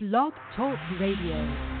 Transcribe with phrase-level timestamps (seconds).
[0.00, 1.77] Blog Talk Radio.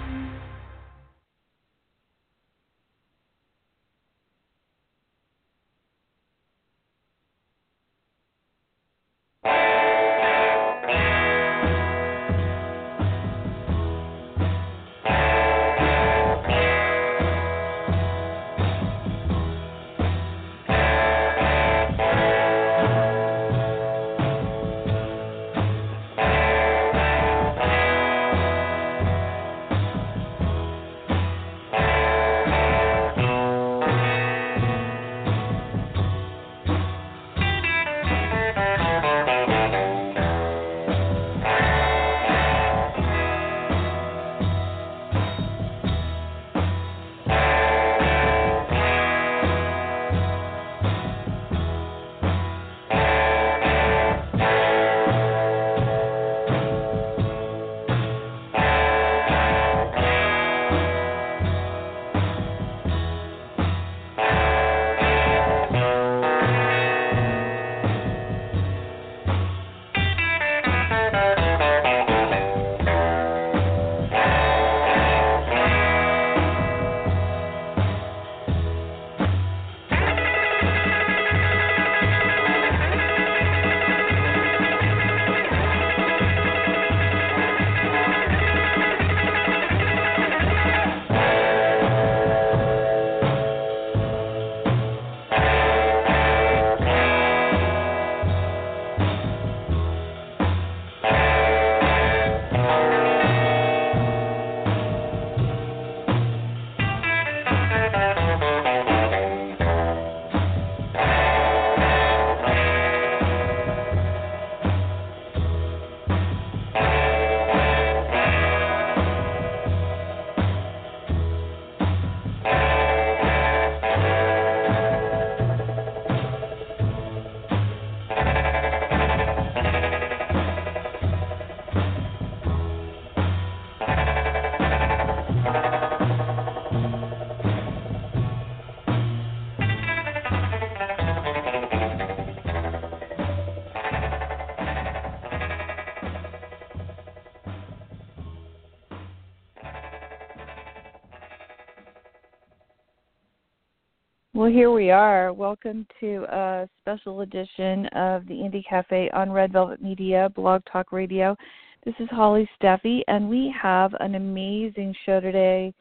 [154.48, 155.30] Well, here we are.
[155.30, 160.90] Welcome to a special edition of the Indie Cafe on Red Velvet Media, Blog Talk
[160.90, 161.36] Radio.
[161.84, 165.74] This is Holly Steffi, and we have an amazing show today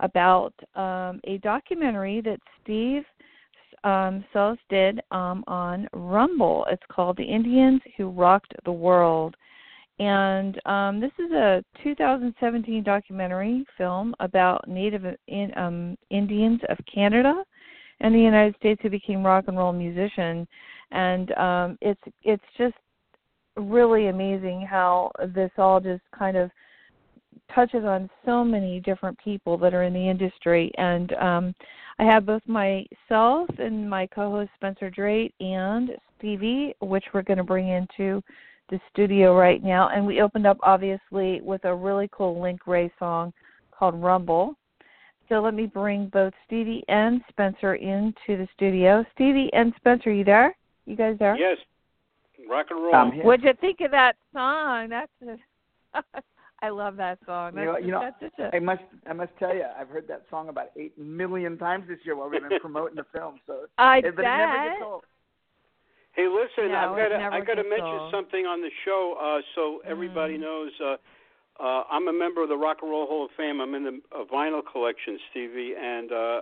[0.00, 3.02] about um, a documentary that Steve
[3.84, 6.64] um, Salas did um, on Rumble.
[6.70, 9.36] It's called The Indians Who Rocked the World.
[9.98, 17.44] And um, this is a 2017 documentary film about Native in, um, Indians of Canada
[18.04, 20.46] in the United States who became rock and roll musician,
[20.92, 22.74] and um, it's it's just
[23.56, 26.50] really amazing how this all just kind of
[27.54, 30.72] touches on so many different people that are in the industry.
[30.78, 31.54] And um
[31.98, 37.44] I have both myself and my co-host Spencer Drake and Stevie which we're going to
[37.44, 38.22] bring into
[38.70, 39.90] the studio right now.
[39.90, 43.32] And we opened up obviously with a really cool Link Wray song
[43.70, 44.56] called Rumble
[45.28, 49.04] so let me bring both Stevie and Spencer into the studio.
[49.14, 50.56] Stevie and Spencer, you there?
[50.86, 51.36] You guys there?
[51.36, 51.58] Yes.
[52.48, 53.10] Rock and roll.
[53.24, 54.90] What'd you think of that song?
[54.90, 56.02] That's a,
[56.62, 57.54] I love that song.
[57.54, 60.22] That's you know, you know a, I must I must tell you, I've heard that
[60.30, 63.40] song about eight million times this year while we've been promoting the film.
[63.46, 64.24] So I it, bet.
[64.24, 65.04] It never gets old.
[66.12, 68.12] Hey, listen, no, I've got to I got to mention old.
[68.12, 70.42] something on the show uh, so everybody mm.
[70.42, 70.70] knows.
[70.82, 70.96] Uh,
[71.60, 73.60] uh, I'm a member of the Rock and Roll Hall of Fame.
[73.60, 76.40] I'm in the uh, vinyl collection, Stevie, and uh,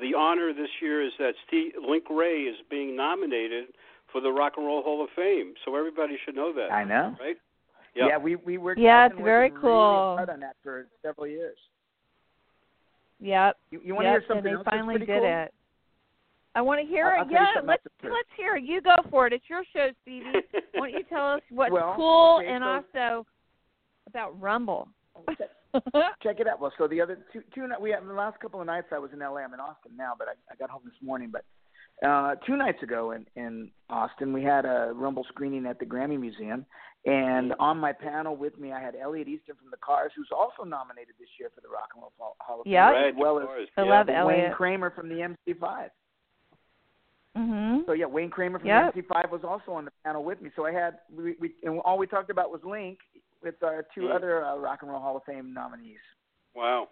[0.00, 3.66] the honor this year is that Steve, Link Wray is being nominated
[4.12, 5.54] for the Rock and Roll Hall of Fame.
[5.64, 6.72] So everybody should know that.
[6.72, 7.16] I know.
[7.20, 7.36] Right?
[7.96, 8.80] Yeah, we we worked.
[8.80, 9.60] Yeah, I've very cool.
[9.60, 11.56] Really hard on that for several years.
[13.20, 13.56] Yep.
[13.70, 15.22] You, you want to yep, hear something and they else that's finally did cool?
[15.24, 15.54] it.
[16.56, 17.26] I want to hear I'll- it.
[17.26, 18.64] I'll yeah, let's let's hear it.
[18.64, 19.32] You go for it.
[19.32, 20.24] It's your show, Stevie.
[20.74, 23.26] Why don't you tell us what's Well, cool okay, and so- also
[24.14, 24.88] about Rumble?
[25.38, 25.48] check,
[26.22, 26.60] check it out.
[26.60, 29.10] Well, so the other two, two we have the last couple of nights I was
[29.12, 29.36] in LA.
[29.38, 31.32] I'm in Austin now, but I, I got home this morning.
[31.32, 31.44] But
[32.08, 36.18] uh, two nights ago in in Austin, we had a Rumble screening at the Grammy
[36.18, 36.64] Museum,
[37.06, 40.62] and on my panel with me, I had Elliot Easton from the Cars, who's also
[40.68, 42.90] nominated this year for the Rock and Roll Hall- Hall of Fame, Yeah.
[42.90, 43.46] Right, as well as.
[43.76, 43.90] I yeah.
[43.90, 44.52] love Wayne Elliot.
[44.54, 45.90] Kramer from the MC5.
[47.36, 47.86] Mhm.
[47.86, 48.94] So yeah, Wayne Kramer from Yep.
[48.94, 50.50] the MC5 was also on the panel with me.
[50.54, 52.98] So I had we, we and all we talked about was Link,
[53.44, 54.14] with our two Mm.
[54.14, 55.98] other uh, Rock and Roll Hall of Fame nominees.
[56.54, 56.88] Wow.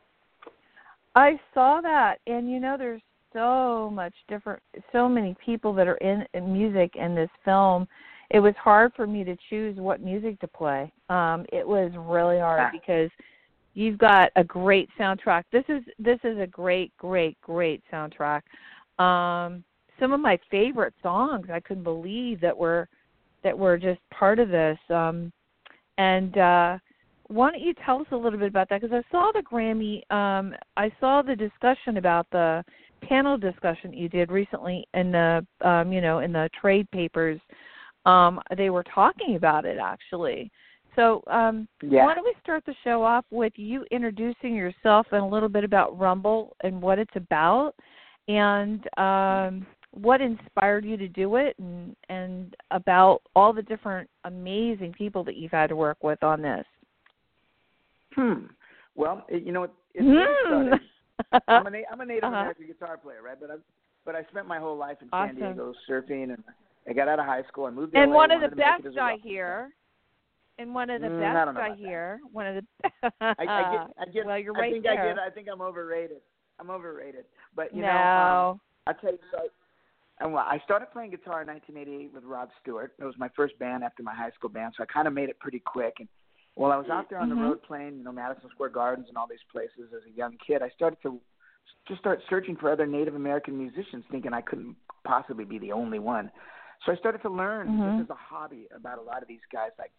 [1.15, 3.03] I saw that, and you know, there's
[3.33, 4.63] so much different,
[4.93, 7.87] so many people that are in, in music in this film.
[8.31, 10.91] It was hard for me to choose what music to play.
[11.11, 12.71] Um, it was really hard Ah.
[12.73, 13.11] because
[13.75, 15.45] you've got a great soundtrack.
[15.53, 18.43] This is this is a great, great, great soundtrack.
[18.99, 19.65] Um,
[20.01, 22.89] some of my favorite songs I couldn't believe that were
[23.45, 24.79] that were just part of this.
[24.89, 25.33] Um,
[25.99, 26.79] and uh,
[27.29, 28.81] why don't you tell us a little bit about that?
[28.81, 32.65] Because I saw the Grammy, um, I saw the discussion about the
[33.03, 37.41] panel discussion you did recently in the, um, you know, in the trade papers.
[38.05, 40.51] Um, they were talking about it actually.
[40.97, 42.05] So um, Yeah.
[42.05, 45.65] why don't we start the show off with you introducing yourself and a little bit
[45.65, 47.75] about Rumble and what it's about,
[48.29, 54.93] and um, what inspired you to do it, and and about all the different amazing
[54.93, 56.65] people that you've had to work with on this.
[58.15, 58.47] Hmm.
[58.95, 60.75] Well, it, you know, it, it's Hmm.
[61.49, 62.37] I'm a I'm a Native Uh-huh.
[62.37, 63.39] American guitar player, right?
[63.41, 63.55] But I
[64.05, 65.37] but I spent my whole life in Awesome.
[65.39, 66.43] San Diego surfing, and
[66.89, 67.67] I got out of high school.
[67.67, 69.71] I moved to and LA, one of the to make it best I I hear.
[70.59, 71.79] And one of the Mm, best I that.
[71.79, 72.21] hear.
[72.33, 72.91] One of the.
[73.21, 75.03] I, I get, I get, well, you're I right think there.
[75.03, 76.21] I get, I think I'm overrated.
[76.61, 77.25] I'm overrated.
[77.57, 77.89] But you no.
[77.89, 79.39] know, um, I'll tell you so.
[80.21, 82.95] And well, I started playing guitar in 1988 with Rod Stewart.
[82.99, 85.29] It was my first band after my high school band, so I kind of made
[85.29, 85.95] it pretty quick.
[85.99, 86.09] And
[86.55, 87.37] while I was out there on Mhm.
[87.37, 90.37] the road playing, you know, Madison Square Gardens and all these places as a young
[90.39, 91.21] kid, I started to
[91.87, 95.99] just start searching for other Native American musicians, thinking I couldn't possibly be the only
[95.99, 96.31] one.
[96.85, 97.97] So I started to learn Mhm.
[97.97, 99.93] just as a hobby about a lot of these guys like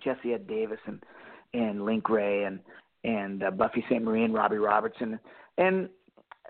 [0.00, 1.04] Jesse Ed Davis and
[1.52, 2.60] and Link Wray and
[3.04, 5.20] and uh, Buffy Sainte-Marie and Robbie Robertson.
[5.58, 5.90] And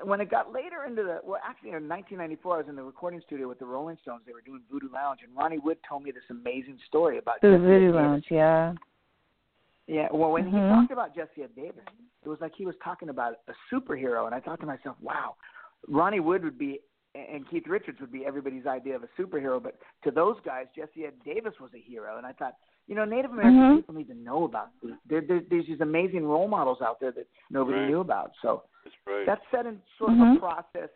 [0.02, 3.20] when it got later into the well, actually in 1994, I was in the recording
[3.26, 4.22] studio with the Rolling Stones.
[4.26, 7.48] They were doing Voodoo Lounge, and Ronnie Wood told me this amazing story about The
[7.48, 7.94] Jesse Voodoo Davis.
[7.94, 8.74] Lounge, yeah.
[9.86, 10.68] Yeah, well, when he Mhm.
[10.68, 11.84] talked about Jesse Ed Davis,
[12.22, 15.36] it was like he was talking about a superhero, and I thought to myself, wow,
[15.88, 16.80] Ronnie Wood would be
[17.14, 21.06] and Keith Richards would be everybody's idea of a superhero, but to those guys, Jesse
[21.06, 23.76] Ed Davis was a hero, and I thought, you know, Native American Mhm.
[23.76, 24.94] people need to know about these.
[25.06, 27.88] There, there, there's these amazing role models out there that nobody Right.
[27.88, 28.32] knew about.
[28.42, 29.26] So That's right.
[29.26, 30.36] that set in sort of Mhm.
[30.36, 30.90] a process.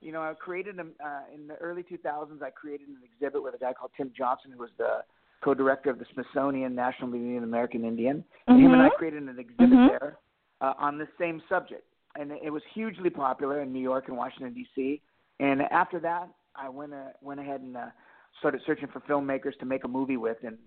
[0.00, 2.42] You know, I created a, uh, in the early 2000s.
[2.42, 5.04] I created an exhibit with a guy called Tim Johnson, who was the
[5.40, 8.24] co-director of the Smithsonian National Museum of American Indian.
[8.46, 8.94] And him and I Mhm.
[8.96, 9.86] created an exhibit Mhm.
[9.88, 10.18] there
[10.60, 14.52] uh, on the same subject, and it was hugely popular in New York and Washington
[14.52, 15.00] D.C.
[15.38, 17.90] And after that, I went uh, went ahead and uh,
[18.38, 20.58] started searching for filmmakers to make a movie with, and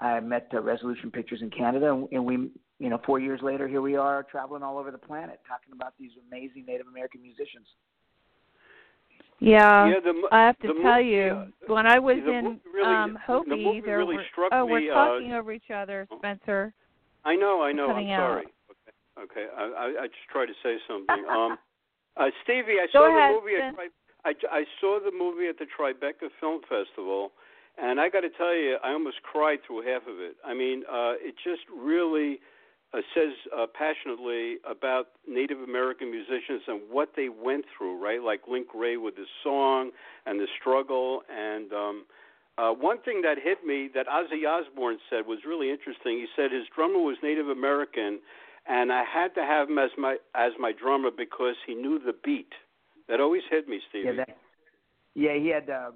[0.00, 3.68] I met uh, Resolution Pictures in Canada, and, and we, you know, four years later,
[3.68, 7.66] here we are traveling all over the planet talking about these amazing Native American musicians.
[9.38, 9.88] Yeah.
[9.88, 12.94] yeah, the, I have to tell movie, you, uh, when I was in movie really-
[12.94, 16.06] um Hopi, movie there really were struck oh, me, we're uh, talking over each other,
[16.10, 16.18] Oh.
[16.18, 16.74] Spencer.
[17.24, 17.88] I know, I know.
[17.88, 18.18] I'm cutting out.
[18.20, 18.46] sorry.
[18.70, 19.46] Okay, okay.
[19.56, 21.24] I, I, I just tried to say something.
[21.30, 21.58] Um,
[22.16, 23.56] uh, Stevie, I Go saw ahead, the movie.
[23.56, 23.74] At
[24.24, 27.32] I, I saw the movie at the Tribeca Film Festival,
[27.78, 30.36] and I got to tell you, I almost cried through half of it.
[30.44, 32.40] I mean, uh, it just really
[32.92, 38.22] uh, says uh, passionately about Native American musicians and what they went through, right?
[38.22, 39.90] Like Link Wray with his song
[40.26, 41.22] and the struggle.
[41.30, 42.04] And um,
[42.58, 46.18] uh, one thing that hit me that Ozzy Osbourne said was really interesting.
[46.18, 48.18] He said his drummer was Native American,
[48.68, 52.14] and I had to have him as my as my drummer because he knew the
[52.24, 52.52] beat.
[53.08, 54.06] That always hit me, Stevie.
[54.08, 54.36] Yeah, that,
[55.14, 55.90] yeah, he had uh,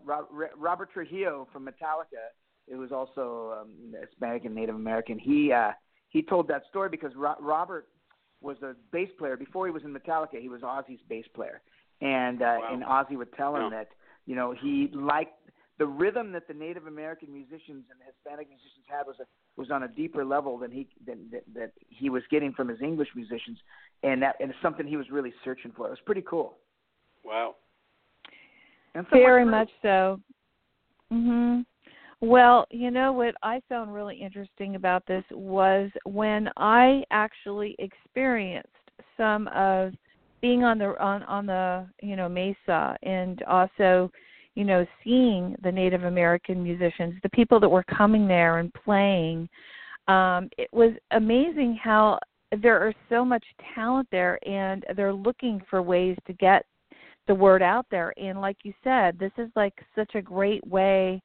[0.56, 2.32] Robert Trujillo from Metallica.
[2.66, 5.18] It was also um, Hispanic and Native American.
[5.18, 5.72] He uh,
[6.08, 7.88] he told that story because Ro- Robert
[8.40, 10.40] was a bass player before he was in Metallica.
[10.40, 11.60] He was Ozzy's bass player,
[12.00, 12.68] and uh, Wow.
[12.72, 13.70] and Ozzy would tell him Yeah.
[13.70, 13.88] that
[14.26, 15.38] you know he liked
[15.78, 19.70] the rhythm that the Native American musicians and the Hispanic musicians had was a, was
[19.70, 23.08] on a deeper level than he than, that, that he was getting from his English
[23.14, 23.58] musicians,
[24.02, 25.86] and that and it's something he was really searching for.
[25.86, 26.58] It was pretty cool.
[27.24, 27.56] Wow.
[28.94, 30.20] And so Very much much so.
[31.12, 31.66] Mhm.
[32.20, 38.68] Well, you know what I found really interesting about this was when I actually experienced
[39.16, 39.92] some of
[40.40, 44.10] being on the on on the you know mesa and also
[44.54, 49.48] you know seeing the Native American musicians, the people that were coming there and playing.
[50.06, 52.18] Um, it was amazing how
[52.62, 56.64] there are so much talent there, and they're looking for ways to get
[57.26, 58.12] the word out there.
[58.16, 61.22] And like you said, this is like such a great way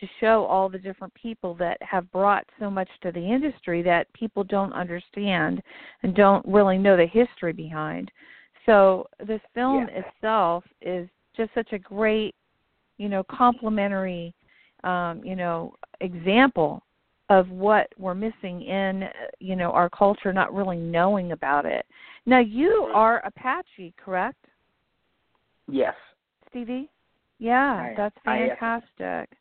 [0.00, 4.12] to show all the different people that have brought so much to the industry that
[4.14, 5.62] people don't understand
[6.02, 8.10] and don't really know the history behind.
[8.64, 10.02] So this film Yeah.
[10.04, 12.34] itself is just such a great,
[12.96, 14.34] you know, complimentary,
[14.84, 16.82] um, you know, example
[17.28, 21.86] of what we're missing in you know our culture not really knowing about it
[22.26, 24.44] now you are apache correct
[25.72, 25.94] Yes.
[26.48, 26.90] stevie
[27.38, 29.36] yeah I- that's I fantastic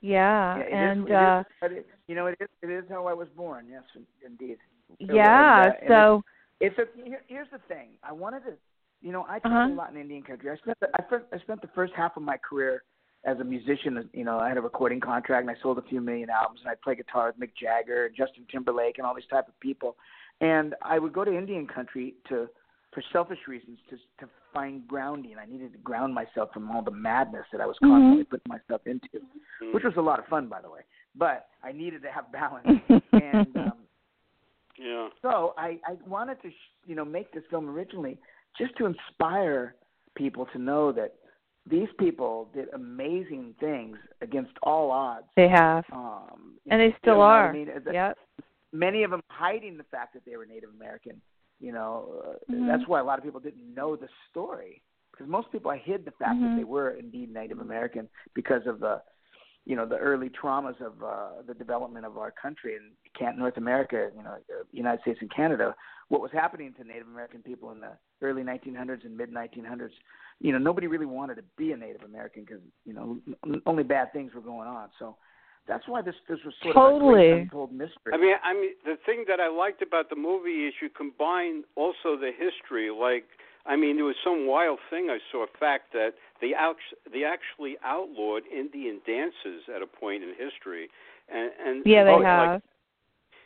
[0.00, 3.06] yeah, Yeah, and it is- uh but it, you know, it is it is how
[3.06, 3.66] I was born.
[3.70, 3.84] Yes,
[4.24, 4.58] indeed.
[4.98, 6.22] Yeah and, uh, so
[6.60, 7.88] It's a here, here's the thing.
[8.02, 8.52] I wanted to,
[9.00, 9.48] you know, I Uh-huh.
[9.48, 10.50] traveled a lot in Indian country.
[10.50, 12.82] I spent the, I, first, I spent the first half of my career
[13.24, 14.08] as a musician.
[14.12, 16.60] You know, I had a recording contract and I sold a few million albums.
[16.60, 19.58] And I played guitar with Mick Jagger and Justin Timberlake and all these type of
[19.60, 19.96] people.
[20.42, 22.48] And I would go to Indian country to,
[22.94, 25.34] for selfish reasons, to to find grounding.
[25.40, 28.82] I needed to ground myself from all the madness that I was constantly putting myself
[28.86, 29.08] into,
[29.62, 29.74] Mm.
[29.74, 30.80] which was a lot of fun, by the way.
[31.16, 32.66] But I needed to have balance.
[33.12, 33.72] and um,
[34.78, 35.08] yeah.
[35.22, 38.18] so I, I wanted to, sh- you know, make this film originally
[38.58, 39.74] just to inspire
[40.16, 41.14] people to know that
[41.68, 45.26] these people did amazing things against all odds.
[45.36, 47.68] they have Um, and they you still know are I mean?
[47.84, 48.18] That- yep
[48.72, 51.20] Many of them hiding the fact that they were Native American.
[51.60, 52.66] You know, uh, Mhm.
[52.66, 54.82] that's why a lot of people didn't know the story
[55.12, 56.56] because most people hid the fact that Mhm.
[56.56, 59.02] they were indeed Native American because of the,
[59.64, 63.56] you know, the early traumas of uh, the development of our country and can North
[63.56, 65.74] America, you know, uh, United States and Canada.
[66.08, 69.94] What was happening to Native American people in the early 1900s and mid 1900s?
[70.40, 73.84] You know, nobody really wanted to be a Native American because you know n- only
[73.84, 74.90] bad things were going on.
[74.98, 75.16] So
[75.66, 77.12] that's why this this was sort of a Totally.
[77.30, 78.12] great untold mystery.
[78.12, 81.64] I mean, I mean, the thing that I liked about the movie is you combine
[81.76, 82.90] also the history.
[82.90, 83.24] Like,
[83.66, 85.46] I mean, there was some wild thing I saw.
[85.58, 90.88] Fact that they act- they actually outlawed Indian dances at a point in history,
[91.28, 92.62] and and yeah they oh, like- have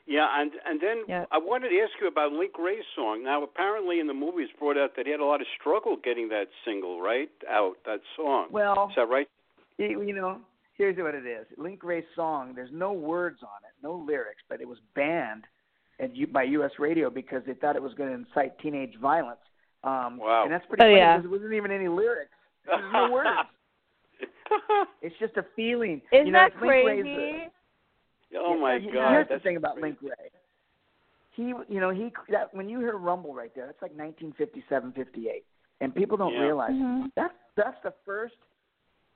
[0.07, 1.27] yeah, and and then Yeah.
[1.31, 3.23] I wanted to ask you about Link Wray's song.
[3.23, 5.97] Now, apparently, in the movie, it's brought out that he had a lot of struggle
[6.03, 8.47] getting that single right out, that song.
[8.51, 9.29] well, Is that right?
[9.77, 10.41] you you know,
[10.79, 11.47] here's what it is.
[11.59, 15.45] Link Wray's song, there's no words on it, no lyrics, but it was banned
[16.01, 16.71] at U, by U.S.
[16.79, 19.41] radio because they thought it was going to incite teenage violence.
[19.85, 20.45] Um, Wow.
[20.45, 21.17] And that's pretty Oh, funny yeah.
[21.17, 22.31] because it wasn't even any lyrics.
[22.67, 23.29] There's no words.
[25.03, 26.01] It's just a feeling.
[26.13, 27.49] isn't you know, that it's Link Wray's, crazy
[28.37, 29.11] oh my you know, God!
[29.13, 29.97] Here's the thing about crazy.
[30.03, 30.31] Link Wray.
[31.33, 31.43] He,
[31.73, 35.45] you know, he that when you hear Rumble right there, that's like 1957, 58,
[35.81, 36.41] and people don't Yeah.
[36.41, 37.13] realize Mhm.
[37.15, 38.35] that's that's the first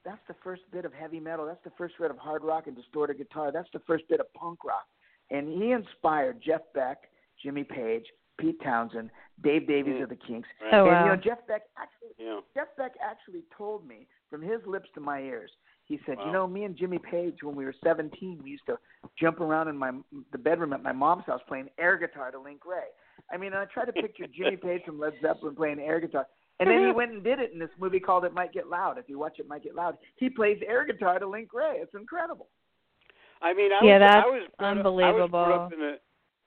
[0.04, 1.46] that's the first bit of heavy metal.
[1.46, 3.52] That's the first bit of hard rock and distorted guitar.
[3.52, 4.86] That's the first bit of punk rock.
[5.30, 7.04] And he inspired Jeff Beck,
[7.42, 8.04] Jimmy Page,
[8.38, 9.10] Pete Townshend,
[9.42, 10.02] Dave Davies Mm.
[10.04, 10.48] of the Kinks.
[10.60, 10.74] Right.
[10.74, 11.04] Oh, and wow.
[11.04, 12.40] you know, Jeff Beck actually Yeah.
[12.54, 15.50] Jeff Beck actually told me from his lips to my ears.
[15.84, 16.26] He said, Wow.
[16.26, 18.78] "You know, me and Jimmy Page, when we were 17, we used to
[19.16, 19.92] jump around in my
[20.30, 22.88] the bedroom at my mom's house playing air guitar to Link Wray.
[23.30, 26.26] I mean, I try to picture Jimmy Page from Led Zeppelin playing air guitar,
[26.62, 26.96] and then he mm-hmm.
[26.96, 28.98] went and did it in this movie called It Might Get Loud.
[28.98, 31.76] If you watch It Might Get Loud, he plays air guitar to Link Wray.
[31.76, 32.48] It's incredible.
[33.42, 35.28] I mean, I Yeah, was, that's I was brought Up, I was unbelievable.
[35.28, 35.94] brought up in the,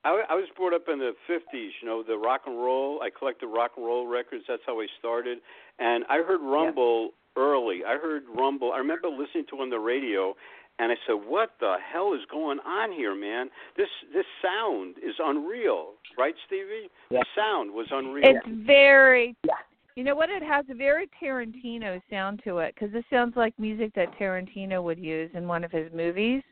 [0.05, 1.71] I, I was brought up in the '50s.
[1.81, 3.01] You know, the rock and roll.
[3.01, 4.45] I collected rock and roll records.
[4.47, 5.39] That's how I started.
[5.79, 7.81] And I heard Rumble early.
[7.85, 8.71] I heard Rumble.
[8.71, 10.35] I remember listening to it on the radio,
[10.79, 13.49] and I said, "What the hell is going on here, man?
[13.77, 16.89] This this sound is unreal, right, Stevie?
[17.09, 17.19] Yeah.
[17.19, 19.35] The sound was unreal." It's very.
[19.43, 19.53] Yeah.
[19.95, 20.29] You know what?
[20.29, 24.83] It has a very Tarantino sound to it because this sounds like music that Tarantino
[24.83, 26.43] would use in one of his movies,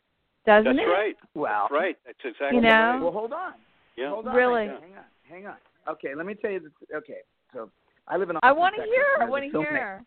[0.46, 0.90] doesn't That's it?
[0.90, 1.16] right.
[1.36, 1.98] Well, That's right.
[2.06, 2.70] That's exactly You know?
[2.70, 3.00] right.
[3.02, 3.54] well, hold on.
[3.98, 4.10] Yeah.
[4.12, 4.36] Hold on.
[4.36, 4.68] Really?
[4.68, 5.04] Hang on.
[5.30, 5.56] Hang on.
[5.90, 6.62] Okay, let me tell you.
[6.62, 7.20] This, okay,
[7.54, 7.70] so
[8.08, 8.38] I live in.
[8.44, 9.04] I want to hear.
[9.16, 10.04] and I as want to hear.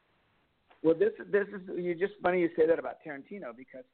[0.82, 3.84] Well, this this is you just funny you say that about Tarantino because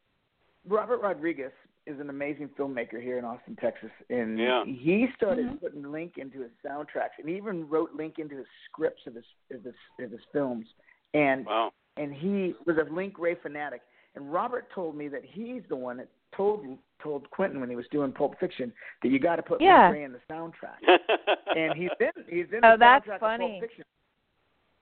[0.68, 1.50] Robert Rodriguez
[1.86, 4.64] is an amazing filmmaker here in Austin, Texas, and Yeah.
[4.64, 5.60] he started Mhm.
[5.60, 9.26] putting Link into his soundtracks, and he even wrote Link into his scripts of his
[9.50, 10.72] of his, of his films,
[11.14, 11.72] and Wow.
[11.96, 13.82] and he was a Link Wray fanatic.
[14.14, 17.88] And Robert told me that he's the one that told told Quentin when he was
[17.88, 18.72] doing Pulp Fiction
[19.02, 19.88] that you got to put Yeah.
[19.88, 20.78] Link Wray in the soundtrack
[21.56, 23.44] and he's in he's in the Oh, that's soundtrack funny.
[23.44, 23.84] of Pulp Fiction.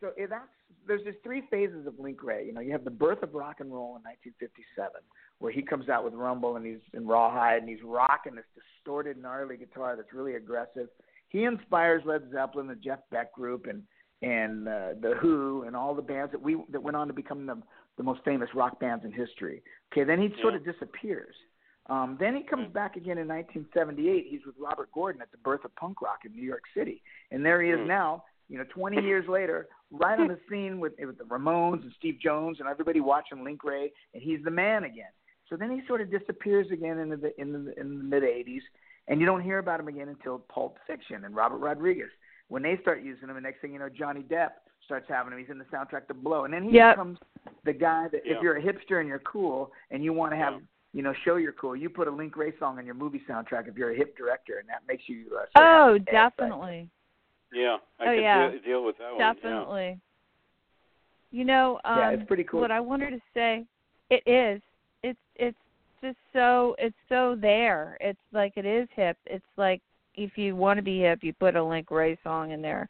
[0.01, 0.49] So eh, that's
[0.87, 2.47] there's just three phases of Link Wray.
[2.47, 4.91] You know, you have the birth of rock and roll in 1957,
[5.39, 9.17] where he comes out with Rumble and he's in Rawhide and he's rocking this distorted,
[9.21, 10.89] gnarly guitar that's really aggressive.
[11.29, 13.83] He inspires Led Zeppelin, the Jeff Beck group, and
[14.23, 17.47] and uh, the Who, and all the bands that we that went on to become
[17.47, 17.61] the
[17.97, 19.63] the most famous rock bands in history.
[19.93, 21.35] Okay, then he sort of disappears.
[21.89, 24.27] Um, then he comes back again in 1978.
[24.31, 27.45] He's with Robert Gordon at the birth of punk rock in New York City, and
[27.45, 27.89] there he is Hmm.
[27.89, 28.25] now.
[28.51, 32.19] You know, 20 years later, right on the scene with, with the Ramones and Steve
[32.23, 35.13] Jones and everybody watching Link Wray, and he's the man again.
[35.49, 38.61] So then he sort of disappears again in the in the, in the mid 80s,
[39.09, 42.11] and you don't hear about him again until Pulp Fiction and Robert Rodriguez.
[42.49, 44.51] When they start using him, the next thing you know, Johnny Depp
[44.85, 45.39] starts having him.
[45.39, 46.97] He's in the soundtrack to Blow, and then he Yep.
[46.97, 47.19] becomes
[47.65, 48.37] the guy that Yeah.
[48.37, 50.61] if you're a hipster and you're cool and you want to have Yeah.
[50.93, 51.77] you know, show you're cool.
[51.77, 54.59] You put a Link Wray song on your movie soundtrack if you're a hip director,
[54.59, 55.27] and that makes you.
[55.37, 56.89] Uh, Oh, have head, but- definitely.
[57.53, 58.51] Yeah, I Oh, could yeah.
[58.51, 59.19] deal, deal with that one.
[59.19, 59.33] yeah.
[59.33, 60.01] Definitely.
[61.33, 62.61] You know, um, Yeah, it's pretty cool.
[62.61, 63.65] What I wanted to say,
[64.11, 64.61] it is.
[65.03, 65.59] It's it's
[66.03, 67.97] just so it's so there.
[68.01, 69.17] It's like it is hip.
[69.27, 69.81] It's like
[70.15, 72.89] if you want to be hip, you put a Link Wray song in there.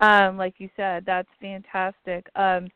[0.00, 2.26] Um, like you said, that's fantastic.
[2.34, 2.68] Um,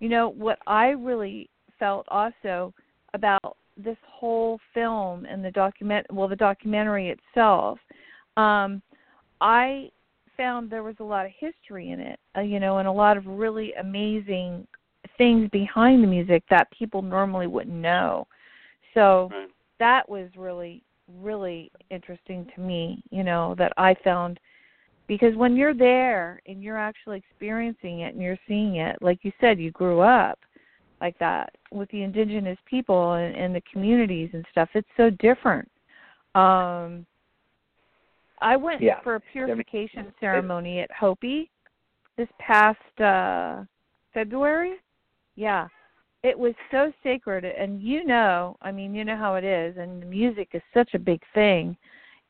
[0.00, 1.48] you know what I really
[1.78, 2.72] felt also
[3.12, 7.78] about this whole film and the document well the documentary itself
[8.36, 8.80] um
[9.40, 9.90] i
[10.36, 13.16] found there was a lot of history in it uh, you know and a lot
[13.16, 14.66] of really amazing
[15.18, 18.26] things behind the music that people normally wouldn't know
[18.94, 19.48] so Right.
[19.78, 20.82] that was really
[21.20, 24.40] really interesting to me you know that i found
[25.06, 29.32] because when you're there and you're actually experiencing it and you're seeing it like you
[29.40, 30.38] said you grew up
[31.00, 35.70] like that with the indigenous people and, and the communities and stuff it's so different
[36.34, 37.04] um
[38.44, 39.00] i went Yeah.
[39.02, 41.50] for a purification ceremony at hopi
[42.16, 43.64] this past uh
[44.12, 44.74] february
[45.34, 45.66] yeah
[46.22, 50.00] it was so sacred and you know i mean you know how it is and
[50.00, 51.76] the music is such a big thing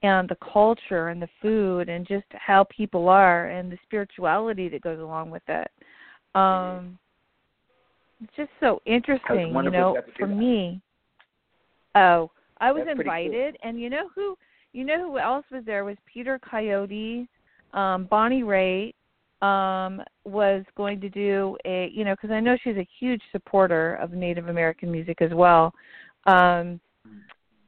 [0.02, 4.82] and the culture and the food and just how people are and the spirituality that
[4.82, 5.70] goes along with it
[6.34, 6.98] um
[8.22, 10.36] it's just so interesting you know you got to do for that.
[10.36, 10.80] me
[11.96, 13.16] oh i was That's pretty cool.
[13.16, 14.36] invited and you know who
[14.74, 17.26] you know who else was there was peter coyote
[17.72, 18.92] um bonnie raitt
[19.40, 23.94] um was going to do a you know because i know she's a huge supporter
[23.96, 25.72] of native american music as well.
[26.26, 26.80] Um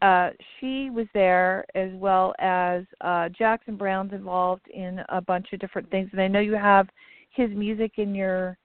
[0.02, 5.60] uh she was there as well as uh jackson browne's involved in a bunch of
[5.60, 6.10] different things.
[6.12, 6.88] And i know you have
[7.30, 8.58] his music in your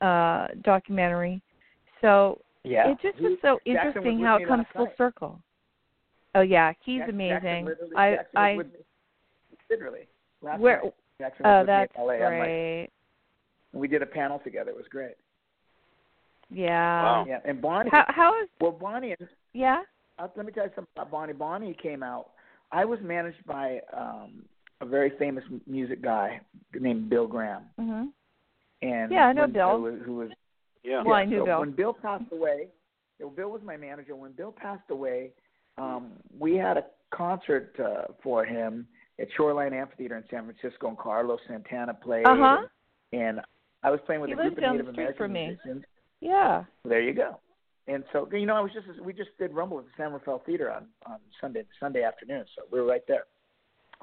[0.00, 1.42] uh documentary.
[2.00, 2.90] So Yeah.
[2.90, 5.40] it just was so was interesting how it comes full circle
[6.34, 8.78] oh yeah he's Jackson amazing literally- i Jackson i with me.
[9.70, 10.06] Literally.
[10.42, 10.94] Last where night.
[11.18, 12.12] Jackson oh with me that's in LA.
[12.14, 12.88] I'm like- great
[13.74, 14.70] we did a panel together.
[14.70, 15.14] It was great.
[16.50, 17.24] yeah Wow.
[17.28, 17.90] Yeah, and Bonnie.
[17.90, 19.14] how how is well, Bonnie.
[19.54, 19.82] yeah
[20.18, 21.32] Uh, let me tell you something about Bonnie.
[21.32, 22.30] Bonnie came out.
[22.70, 24.44] I was managed by um
[24.80, 26.40] a very famous music guy
[26.78, 28.08] named Bill Graham, mhm
[28.82, 29.76] and Yeah, I know when- Bill.
[29.76, 30.30] Who was, who was
[30.82, 31.02] Yeah.
[31.04, 31.60] Well, I knew so Bill.
[31.60, 32.68] When Bill passed away,
[33.36, 34.16] Bill was my manager.
[34.16, 35.30] When Bill passed away,
[35.78, 38.86] um, we had a concert uh, for him
[39.20, 42.26] at Shoreline Amphitheater in San Francisco, and Carlos Santana played.
[42.26, 42.66] Uh-huh.
[43.12, 43.40] And, and
[43.82, 45.46] I was playing with He a group of Native the American me.
[45.48, 45.84] musicians.
[46.20, 47.38] yeah There you go.
[47.88, 50.42] And so, you know, I was just we just did Rumble at the San Rafael
[50.46, 53.24] Theater on on Sunday Sunday afternoon, so we were right there.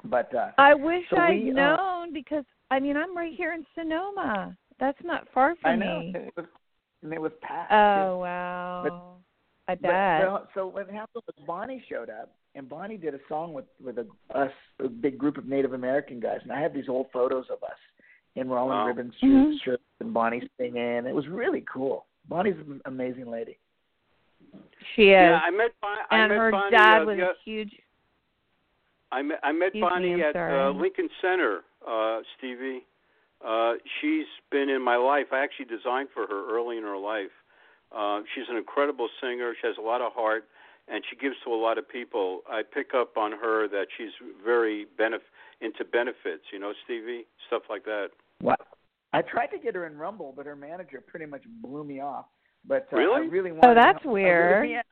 [0.04, 3.54] But uh, I wish So I'd we, uh, known because I mean I'm right here
[3.54, 4.54] in Sonoma.
[4.78, 6.12] That's not far from I know me.
[6.14, 6.46] it was
[7.02, 7.72] and it was packed.
[7.72, 9.16] Oh wow.
[9.70, 10.26] I But- bet.
[10.30, 13.98] but- so what happened was Bonnie showed up, and Bonnie did a song with with
[13.98, 17.46] a, us, a big group of Native American guys, and I have these old photos
[17.50, 17.78] of us,
[18.36, 18.82] and we're all Wow.
[18.82, 21.06] in ribbon shirts, shirts, and Bonnie's singing.
[21.06, 22.06] It was really cool.
[22.28, 23.58] Bonnie's an amazing lady.
[24.96, 25.08] she is.
[25.10, 26.70] Yeah, I met Bon- I and met her Bonnie.
[26.70, 27.80] dad uh, was the- a huge
[29.12, 32.84] I met I met Excuse me, Bonnie at uh, Lincoln Center, uh, Stevie.
[33.44, 35.26] Uh, she's been in my life.
[35.32, 37.30] I actually designed for her early in her life.
[37.96, 39.54] Uh, she's an incredible singer.
[39.60, 40.44] She has a lot of heart,
[40.88, 42.40] and she gives to a lot of people.
[42.48, 44.12] I pick up on her that she's
[44.44, 45.26] very benef-
[45.60, 46.44] into benefits.
[46.52, 48.08] You know, Stevie, stuff like that.
[48.40, 48.60] What?
[49.12, 52.26] I tried to get her in Rumble, but her manager pretty much blew me off.
[52.64, 53.26] But uh, Really?
[53.26, 53.70] I really wanted.
[53.70, 54.60] Oh, that's I weird.
[54.62, 54.82] really, yeah,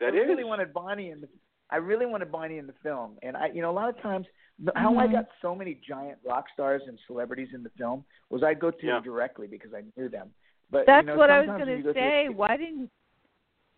[0.00, 0.48] That I really is.
[0.48, 1.28] wanted Bonnie in the.
[1.70, 4.26] I really wanted Bonnie in the film, and I, you know, a lot of times,
[4.74, 5.12] how I Mhm.
[5.12, 8.86] got so many giant rock stars and celebrities in the film was I go to
[8.86, 8.94] Yeah.
[8.94, 10.32] them directly because I knew them.
[10.70, 12.28] But That's you know, what I was going to you through say.
[12.28, 12.90] Why didn't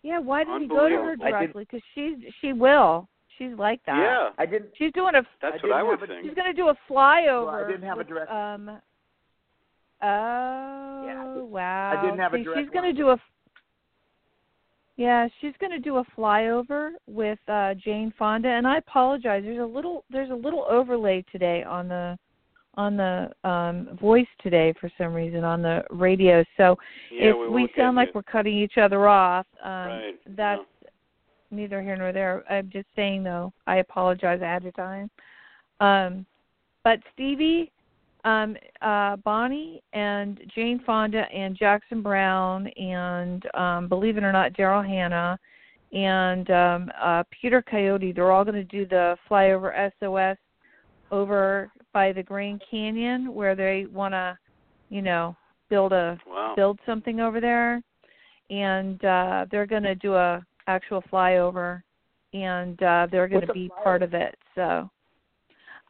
[0.02, 1.24] Yeah, why didn't you go to her Unbelievable.
[1.26, 3.08] I did- directly cuz she's she will.
[3.38, 3.96] She's like that.
[3.96, 4.70] Yeah, I didn't.
[4.76, 6.26] She's doing a that's I what I would have a- think.
[6.26, 7.46] she's going to do a flyover.
[7.46, 8.80] Well, I didn't have a direct- um
[10.02, 12.02] Oh, wow I did- wow.
[12.02, 13.20] didn't have a See, direct she's going to do a
[14.96, 19.42] Yeah, she's going to do a flyover with uh Jane Fonda and I apologize.
[19.44, 22.18] There's a little there's a little overlay today on the
[22.80, 26.44] on the um voice today for some reason on the radio.
[26.56, 26.76] So
[27.12, 28.12] yeah, if we, we sound like you.
[28.16, 30.62] we're cutting each other off, um Right, that's
[31.50, 32.44] neither here nor there.
[32.50, 35.10] I'm just saying though, I apologize ahead of time.
[35.80, 36.26] Um
[36.82, 37.70] but Stevie,
[38.24, 44.54] um, uh, Bonnie and Jane Fonda and Jackson Browne and um, believe it or not,
[44.54, 45.38] Daryl Hannah
[45.92, 48.12] and um, uh, Peter Coyote.
[48.12, 50.38] They're all going to do the flyover SOS
[51.10, 54.38] over by the Grand Canyon where they want to,
[54.88, 55.36] you know,
[55.68, 56.54] build a Wow.
[56.56, 57.82] build something over there
[58.50, 61.82] and uh they're going to do a actual flyover,
[62.32, 63.84] and uh, they're going to be flyover?
[63.84, 64.36] part of it.
[64.54, 64.90] So,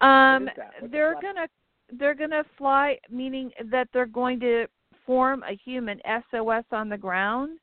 [0.01, 0.73] um, is that?
[0.81, 1.47] What's a they're gonna
[1.99, 4.67] they're gonna fly, meaning that they're going to
[5.07, 7.59] form a human SOS on the ground,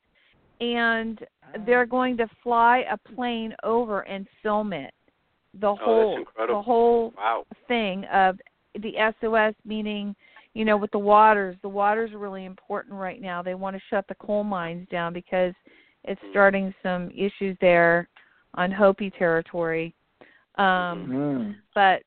[0.60, 1.20] and
[1.66, 4.94] they're going to fly a plane over and film it.
[5.60, 6.60] The whole Oh, incredible.
[6.60, 7.46] the whole Wow.
[7.68, 8.40] thing of
[8.82, 10.16] the SOS meaning,
[10.54, 11.56] you know, with the waters.
[11.62, 13.42] The waters are really important right now.
[13.42, 15.54] They want to shut the coal mines down because
[16.04, 16.30] it's Mm.
[16.32, 18.08] starting some issues there
[18.56, 19.94] on Hopi territory.
[20.58, 21.56] Um Mm.
[21.74, 22.02] but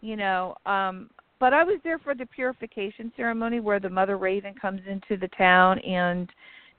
[0.00, 4.54] you know, um but I was there for the purification ceremony where the mother raven
[4.54, 6.30] comes into the town and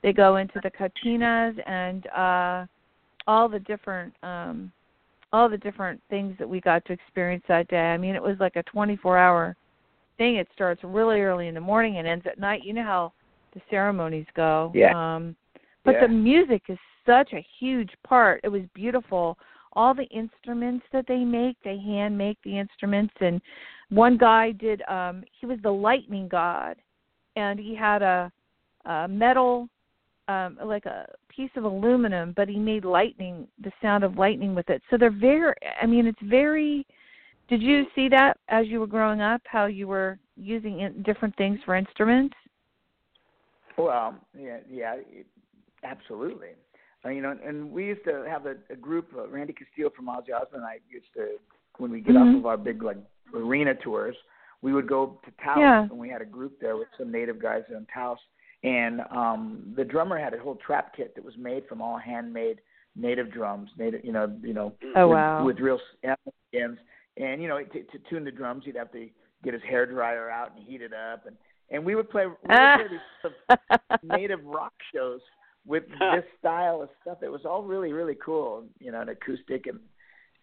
[0.02, 2.66] they go into the katsinas and uh
[3.26, 4.72] all the different um
[5.34, 7.76] all the different things that we got to experience that day.
[7.76, 9.56] I mean, it was like a 24-hour
[10.16, 10.36] thing.
[10.36, 12.62] It starts really early in the morning and ends at night.
[12.64, 13.12] You know how
[13.52, 14.70] the ceremonies go.
[14.74, 14.94] Yeah.
[14.94, 15.34] Um
[15.84, 16.02] but Yeah.
[16.02, 18.42] the music is such a huge part.
[18.44, 19.36] It was beautiful.
[19.72, 23.40] All the instruments that they make, they hand make the instruments and
[23.90, 26.76] one guy did um he was the lightning god
[27.34, 28.30] and he had a,
[28.84, 29.68] a metal
[30.28, 34.68] um like a piece of aluminum but he made lightning the sound of lightning with
[34.70, 36.86] it so they're very i mean it's very
[37.48, 41.34] did you see that as you were growing up how you were using in, different
[41.36, 42.34] things for instruments
[43.76, 44.96] Well, yeah, yeah,
[45.82, 46.50] absolutely.
[47.04, 49.08] Uh, you know, and we used to have a, a group.
[49.16, 51.38] Uh, Randy Castillo from Ozzy Osbourne and I used to,
[51.78, 52.20] when we get Mhm.
[52.22, 52.96] off of our big like
[53.34, 54.16] arena tours,
[54.62, 55.82] we would go to Taos, Yeah.
[55.82, 58.18] and we had a group there with some native guys in Taos.
[58.64, 62.60] And um the drummer had a whole trap kit that was made from all handmade
[62.96, 66.78] native drums, native, you know, you know, oh with, wow with real animal skins.
[67.16, 69.08] And you know, to, to tune the drums, he'd have to
[69.44, 71.36] get his hair dryer out and heat it up, and
[71.70, 75.20] and we would play, we would play these sort of native rock shows
[75.66, 77.18] with this style of stuff.
[77.22, 79.78] It was all really really cool, you know, and acoustic and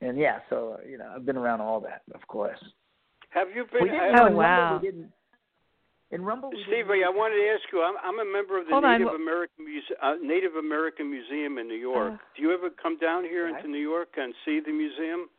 [0.02, 0.40] and yeah.
[0.50, 2.60] So you know, I've been around all that, of course.
[3.32, 3.84] Have you been?
[3.84, 4.80] We didn't, Oh, wow.
[4.82, 5.12] We didn't,
[6.12, 6.58] in Rumble, we
[7.04, 7.82] I wanted to ask you.
[7.82, 11.58] I'm, I'm a member of the Hold Native what- American Muse- uh, Native American Museum
[11.58, 12.14] in New York.
[12.14, 12.18] Uh.
[12.36, 13.56] Do you ever come down here Right.
[13.64, 15.30] into New York and see the museum?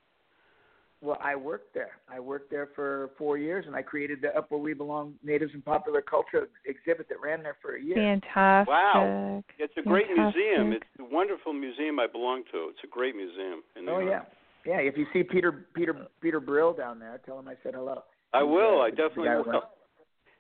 [1.03, 1.99] Well, I worked there.
[2.09, 5.53] I worked there for four years, and I created the Up Where We Belong Natives
[5.53, 7.97] and Popular Culture exhibit that ran there for a year.
[7.97, 9.43] fantastic Wow.
[9.59, 10.73] It's a great museum.
[10.73, 12.69] It's a wonderful museum I belong to.
[12.71, 14.25] It's a great museum in New Oh York.
[14.65, 14.89] yeah, yeah.
[14.89, 18.05] If you see Peter Peter Peter Brill down there, tell him I said hello.
[18.33, 18.81] I will.
[18.81, 19.63] uh, I definitely guy will.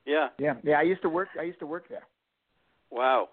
[0.06, 0.54] Who runs- Yeah.
[0.54, 0.78] Yeah, yeah.
[0.78, 1.28] I used to work.
[1.38, 2.06] I used to work there.
[2.90, 3.28] Wow.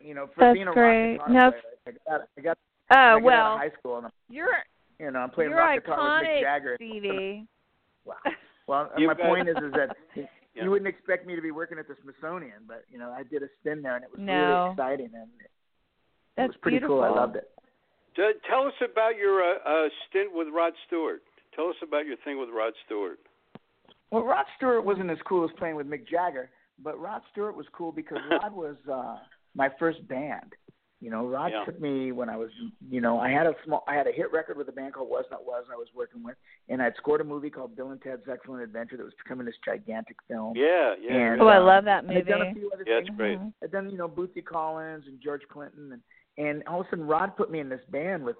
[0.00, 1.18] You know, for That's being a great.
[1.18, 2.58] rock guitar Now- player, I got I got
[2.90, 4.48] oh I got out well of high school and I'm, you're
[4.98, 6.76] you know I'm playing you're rock guitar with Mick Jagger.
[6.76, 7.46] stevie
[8.06, 8.16] Wow.
[8.66, 9.96] Well, my guys- point is, is that
[10.54, 10.64] Yeah.
[10.64, 13.42] you wouldn't expect me to be working at the Smithsonian, but you know, I did
[13.44, 14.34] a spin there, and it was No.
[14.34, 15.50] really exciting, and it
[16.36, 17.04] that's was pretty beautiful cool.
[17.04, 17.48] I loved it.
[18.16, 21.22] T- Tell us about your uh, uh, stint with Rod Stewart.
[21.54, 23.20] Tell us about your thing with Rod Stewart.
[24.10, 26.50] Well, Rod Stewart wasn't as cool as playing with Mick Jagger,
[26.82, 29.16] but Rod Stewart was cool because Rod was uh
[29.54, 30.54] my first band.
[31.00, 31.64] You know, Rod Yeah.
[31.64, 32.50] took me when I was,
[32.90, 35.08] you know, I had a small, I had a hit record with a band called
[35.08, 36.36] Was Not Was I was working with,
[36.68, 39.54] and I'd scored a movie called Bill and Ted's Excellent Adventure that was becoming this
[39.64, 40.54] gigantic film.
[40.54, 41.14] Yeah, yeah.
[41.14, 43.08] And, oh i um, love that and I'd done a movie few other Yeah, it's
[43.16, 43.38] great.
[43.64, 46.02] I'd done, you know, Bootsy Collins and George Clinton, and
[46.36, 48.36] and all of a sudden Rod put me in this band with,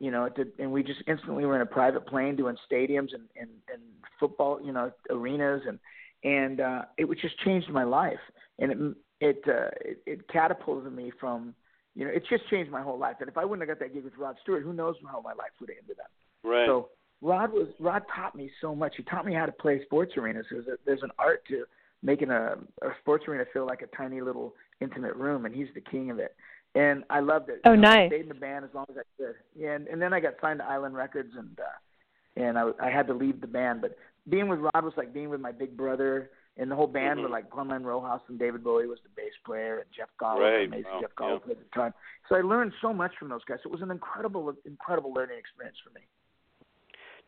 [0.00, 3.14] you know, it did, and we just instantly were in a private plane doing stadiums
[3.14, 3.82] and and and
[4.18, 5.78] football, you know, arenas, and
[6.24, 8.18] and uh, it was just changed my life,
[8.58, 8.78] and it
[9.20, 11.54] it uh, it, it catapulted me from,
[11.94, 13.16] you know, it just changed my whole life.
[13.20, 15.34] And if I wouldn't have got that gig with Rod Stewart, who knows how my
[15.34, 16.10] life would have ended up.
[16.42, 16.66] Right.
[16.66, 16.88] So
[17.20, 18.94] Rod was Rod taught me so much.
[18.96, 20.46] He taught me how to play sports arenas.
[20.50, 21.64] There's a, there's an art to
[22.02, 25.82] making a, a sports arena feel like a tiny little intimate room, and he's the
[25.82, 26.34] king of it.
[26.74, 27.60] And I loved it.
[27.64, 28.08] Oh, You know, I nice.
[28.10, 29.34] stayed in the band as long as I could.
[29.56, 32.90] Yeah, and, and then I got signed to Island Records, and uh, and I, I
[32.90, 33.80] had to leave the band.
[33.80, 33.96] But
[34.28, 37.22] being with Rod was like being with my big brother, and the whole band Mhm.
[37.24, 40.68] were like Glenn Rojas and David Bowie was the bass player, and Jeff Golub, Right,
[40.68, 41.46] amazing wow, Jeff Golub yeah.
[41.46, 41.94] played the time.
[42.28, 43.58] So I learned so much from those guys.
[43.64, 46.06] It was an incredible, incredible learning experience for me.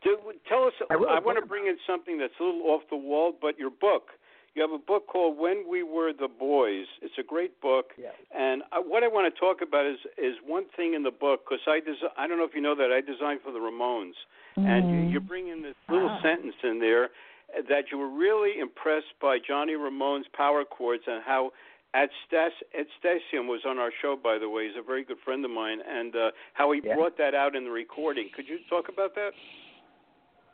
[0.03, 0.73] Do, tell us.
[0.89, 3.33] I wrote a I want to bring in something that's a little off the wall,
[3.41, 4.11] but your book.
[4.55, 6.85] You have a book called When We Were the Boys.
[7.01, 8.09] It's a great book, Yeah.
[8.35, 11.45] and I, what I want to talk about is is one thing in the book
[11.45, 14.13] because I des- I don't know if you know that I designed for the Ramones,
[14.55, 15.11] and you, Mm.
[15.13, 16.21] you bring in this little Ah.
[16.21, 17.05] sentence in there
[17.57, 21.51] uh, that you were really impressed by Johnny Ramone's power chords and how.
[21.95, 24.65] At Stas, Ed Stasium was on our show, by the way.
[24.67, 26.95] He's a very good friend of mine, and uh, how he Yeah.
[26.95, 28.29] brought that out in the recording.
[28.35, 29.33] Could you talk about that?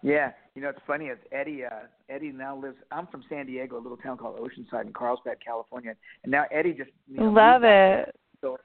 [0.01, 1.05] Yeah, you know it's funny.
[1.07, 1.65] Is Eddie?
[1.65, 2.77] Uh, Eddie now lives.
[2.91, 6.73] I'm from San Diego, a little town called Oceanside in Carlsbad, California, and now Eddie
[6.73, 8.57] just you know, love it So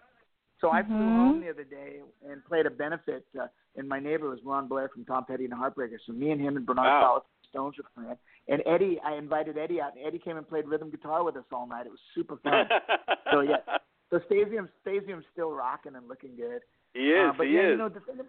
[0.61, 1.16] So I flew Mhm.
[1.16, 3.27] home the other day and played a benefit.
[3.38, 6.01] Uh, and my neighbor was Ron Blair from Tom Petty and the Heartbreakers.
[6.07, 7.01] So me and him and Bernard Wow.
[7.01, 8.16] Salas the Stones were playing.
[8.49, 11.44] And Eddie, I invited Eddie out, and Eddie came and played rhythm guitar with us
[11.53, 11.87] all night.
[11.87, 12.68] It was super fun.
[13.33, 13.57] So, yeah.
[14.11, 16.61] so Stasium, Stasium's still rocking and looking good.
[16.92, 17.31] he is.
[17.31, 17.70] Uh, but he yeah, is.
[17.73, 18.20] you know the thing,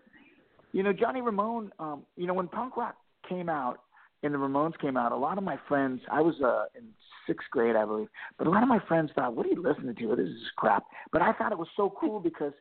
[0.75, 1.71] you know Johnny Ramone.
[1.79, 3.79] Um, you know when punk rock came out
[4.21, 6.01] and the Ramones came out, a lot of my friends.
[6.11, 6.83] I was uh, in
[7.25, 9.95] sixth grade, I believe, but a lot of my friends thought, "What are you listening
[9.95, 10.15] to?
[10.17, 10.83] This is crap."
[11.13, 12.51] But I thought it was so cool because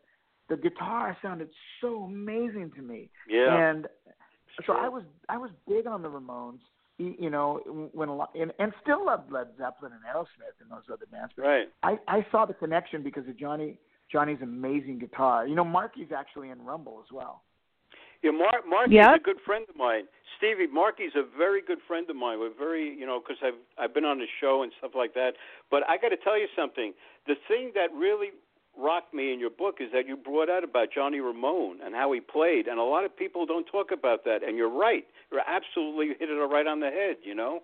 [0.49, 1.49] the guitar sounded
[1.81, 3.69] so amazing to me, yeah.
[3.69, 3.89] and
[4.65, 6.61] so I was I was big on the Ramones.
[6.99, 10.85] You know, when a lot and, and still loved Led Zeppelin and Aerosmith and those
[10.93, 11.33] other bands.
[11.37, 11.69] But right.
[11.83, 13.81] I, I saw the connection because of Johnny
[14.13, 15.49] Johnny's amazing guitar.
[15.49, 17.43] You know, Marky's actually in Rumble as well.
[18.25, 18.67] Yeah, Mark.
[18.67, 19.17] Marky's Yep.
[19.17, 20.09] a good friend of mine.
[20.39, 22.41] Stevie, Marky's a very good friend of mine.
[22.41, 25.35] We're very, you know, because I've I've been on the show and stuff like that.
[25.71, 26.95] But I got to tell you something.
[27.27, 28.31] The thing that really
[28.77, 32.11] rocked me in your book is that you brought out about Johnny Ramone and how
[32.13, 34.43] he played, and a lot of people don't talk about that.
[34.43, 35.05] And you're right.
[35.31, 37.17] You're absolutely hit it right on the head.
[37.23, 37.61] You know.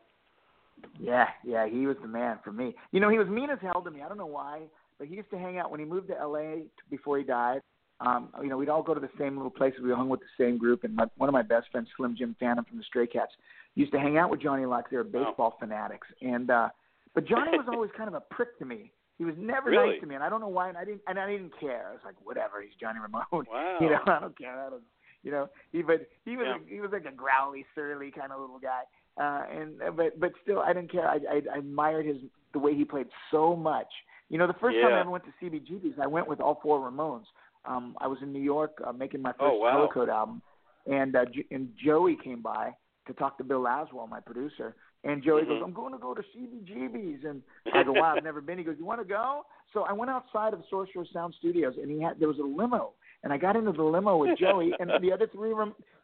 [0.98, 2.74] Yeah, yeah, he was the man for me.
[2.92, 4.02] You know, he was mean as hell to me.
[4.02, 4.60] I don't know why,
[4.98, 6.64] but he used to hang out when he moved to L.A.
[6.90, 7.60] before he died.
[8.00, 9.80] Um, you know, we'd all go to the same little places.
[9.82, 12.34] We hung with the same group, and my, one of my best friends, Slim Jim
[12.40, 13.32] Phantom from the Stray Cats,
[13.74, 16.06] used to hang out with Johnny 'cause they were baseball fanatics.
[16.22, 16.70] And uh,
[17.14, 18.92] but Johnny was always kind of a prick to me.
[19.18, 19.90] He was never Really?
[19.92, 20.70] nice to me, and I don't know why.
[20.70, 21.88] And I didn't, and I didn't care.
[21.90, 22.62] I was like, whatever.
[22.62, 23.44] He's Johnny Ramone.
[23.52, 23.76] Wow.
[23.82, 24.58] You know, I don't care.
[24.66, 24.82] I don't.
[25.22, 26.74] You know, he but he was Yeah.
[26.74, 28.80] he was like a growly, surly kind of little guy.
[29.20, 31.06] Uh, and uh, but but still, I didn't care.
[31.06, 32.16] I, I I admired his
[32.54, 33.88] the way he played so much.
[34.30, 36.78] You know, the first time I ever went to CBGB's, I went with all four
[36.90, 37.24] Ramones.
[37.64, 39.72] Um, I was in New York uh, making my first Oh, wow.
[39.72, 40.42] Color Code album,
[40.86, 42.74] and uh, J- and Joey came by
[43.06, 44.74] to talk to Bill Laswell, my producer.
[45.04, 45.48] And Joey Mhm.
[45.48, 47.42] goes, "I'm going to go to CBGB's," and
[47.74, 50.10] I go, "Wow, I've never been." He goes, "You want to go?" So I went
[50.10, 52.92] outside of Sorcerer Sound Studios, and he had there was a limo,
[53.22, 55.54] and I got into the limo with Joey, and the other three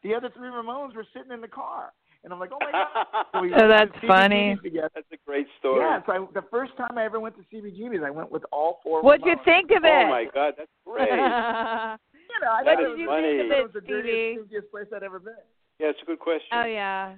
[0.03, 1.93] the other three Ramones were sitting in the car,
[2.27, 4.57] and I'm like, "Oh my god!" So we Oh, that's funny.
[4.59, 4.91] CBGB's Together.
[4.95, 5.81] That's a great story.
[5.81, 8.81] Yeah, so I, the first time I ever went to CBGB's, I went with all
[8.83, 9.01] four.
[9.03, 10.05] What'd you think of it?
[10.05, 11.09] Oh my God, that's great.
[12.37, 13.29] You know, I That thought is it was, funny.
[13.39, 14.03] it was the Stevie?
[14.03, 15.41] dirtiest, stinkiest place I'd ever been.
[15.79, 16.53] yeah, it's a good question.
[16.53, 17.15] oh yeah.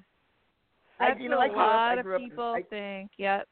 [1.01, 2.29] I- That's you know, what I a grew up- I lot grew of up in-
[2.31, 3.11] people I- think.
[3.17, 3.49] Yep.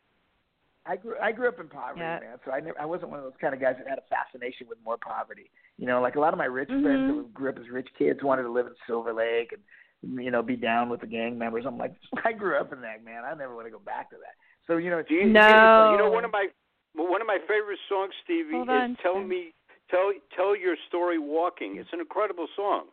[0.86, 2.20] I grew I grew up in poverty, Yeah.
[2.20, 2.38] man.
[2.44, 4.68] So I never, I wasn't one of those kind of guys that had a fascination
[4.68, 5.50] with more poverty.
[5.78, 6.82] You know, like a lot of my rich Mhm.
[6.82, 9.62] friends who grew up as rich kids wanted to live in Silver Lake and
[10.02, 11.64] you know be down with the gang members.
[11.66, 13.24] I'm like, I grew up in that, man.
[13.24, 14.34] I never want to go back to that.
[14.66, 15.92] So you know, Do you, No.
[15.92, 16.48] You know, one of my
[16.94, 19.52] one of my favorite songs, Stevie, Hold is on, "Tell Me,
[19.90, 22.86] Tell Tell Your Story Walking." It's an incredible song.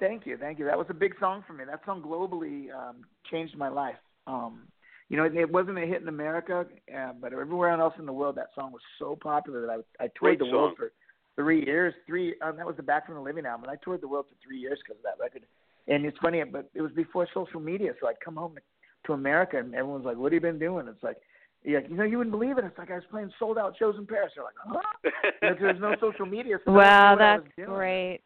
[0.00, 0.64] Thank you, thank you.
[0.64, 1.64] That was a big song for me.
[1.64, 3.94] That song globally um, changed my life.
[4.26, 4.62] Um,
[5.08, 8.12] you know, it, it wasn't a hit in America, uh, but everywhere else in the
[8.12, 10.92] world, that song was so popular that I, I toured Great the world for
[11.36, 11.94] three years.
[12.06, 14.26] Three, um, that was the Back from the Living album, and I toured the world
[14.28, 15.42] for three years because of that record.
[15.86, 18.60] And it's funny, but it was before social media, so I'd come home to,
[19.06, 21.18] to America, and everyone's like, "What have you been doing?" It's like,
[21.64, 22.64] yeah, you know, you wouldn't believe it.
[22.64, 24.32] It's like I was playing sold out shows in Paris.
[24.34, 25.10] They're like, huh?
[25.40, 26.58] There's, there's no social media.
[26.64, 28.20] So no Wow, that's great.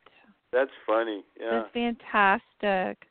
[0.52, 1.24] That's funny.
[1.40, 1.62] Yeah.
[1.62, 3.06] That's fantastic.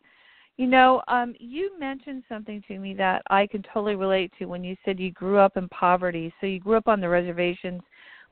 [0.57, 4.63] You know, um, you mentioned something to me that I can totally relate to when
[4.63, 6.33] you said you grew up in poverty.
[6.41, 7.81] So you grew up on the reservations.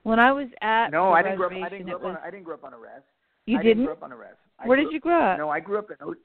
[0.04, 1.54] When I was at No, the I didn't grow up.
[1.54, 2.12] I didn't grow it up on.
[2.14, 2.90] was, A, I didn't grow up on a res.
[3.46, 3.86] you I didn't.
[3.86, 4.30] grow up on a res.
[4.60, 5.38] I Where grew did you grow up?
[5.38, 6.16] No, I grew up in.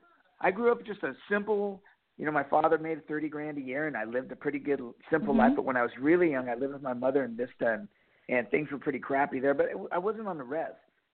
[0.41, 1.83] I grew up just a simple.
[2.17, 4.81] You know, my father made thirty grand a year, and I lived a pretty good,
[5.11, 5.39] simple Mhm.
[5.39, 5.53] life.
[5.57, 7.89] But when I was really young, I lived with my mother in Vista, and,
[8.29, 9.55] and things were pretty crappy there.
[9.55, 10.69] But it, I wasn't on the res.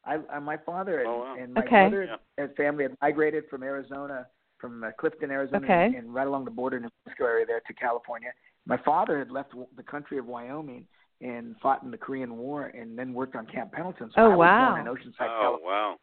[0.05, 1.35] I, I my father and, Oh, wow.
[1.39, 1.85] and my Okay.
[1.85, 2.45] mother Yeah.
[2.45, 4.27] and family had migrated from Arizona,
[4.59, 5.87] from uh, Clifton, Arizona, Okay.
[5.87, 8.31] and, and right along the border in the Mexico area there to California.
[8.67, 10.87] My father had left the country of Wyoming
[11.21, 14.11] and fought in the Korean War, and then worked on Camp Pendleton.
[14.15, 14.75] So Oh, I was wow.
[14.75, 15.67] born in Oceanside, Oh California.
[15.67, 15.97] wow.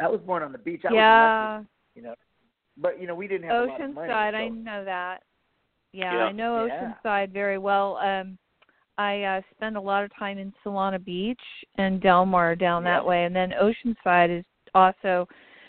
[0.00, 0.82] I was born on the beach.
[0.84, 2.14] I was yeah, lucky, you know.
[2.76, 4.08] But you know, we didn't have a lot of money.
[4.08, 4.32] Oceanside.
[4.32, 5.22] so- I know that.
[5.92, 6.24] Yeah, Yeah.
[6.24, 6.92] I know Yeah.
[7.04, 7.96] Oceanside very well.
[7.98, 8.38] Um,
[8.96, 11.40] I uh, spend a lot of time in Solana Beach
[11.76, 15.26] and Delmar down that way, and then Oceanside is also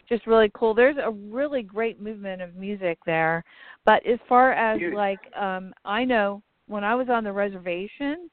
[0.09, 0.73] just really cool.
[0.73, 3.43] There's a really great movement of music there.
[3.85, 4.93] But as far as Huge.
[4.93, 8.29] like, um, I know when I was on the reservation,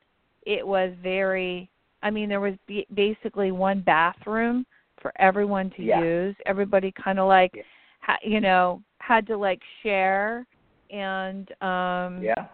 [0.46, 1.70] it was very.
[2.02, 4.66] I mean, there was b- basically one bathroom
[5.00, 6.00] for everyone to Yeah.
[6.00, 6.36] use.
[6.46, 7.62] Everybody kind of like, Yeah.
[8.00, 10.46] ha- you know, had to like share,
[10.90, 12.46] and um Yeah.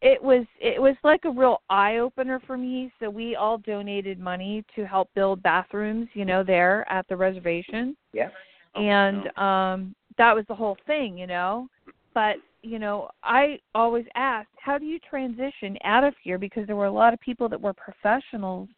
[0.00, 4.18] it was it was like a real eye opener for me so we all donated
[4.18, 8.30] money to help build bathrooms you know there at the reservation Yeah.
[8.74, 11.68] and um that was the whole thing you know
[12.14, 16.76] but you know i always asked how do you transition out of here because there
[16.76, 18.68] were a lot of people that were professionals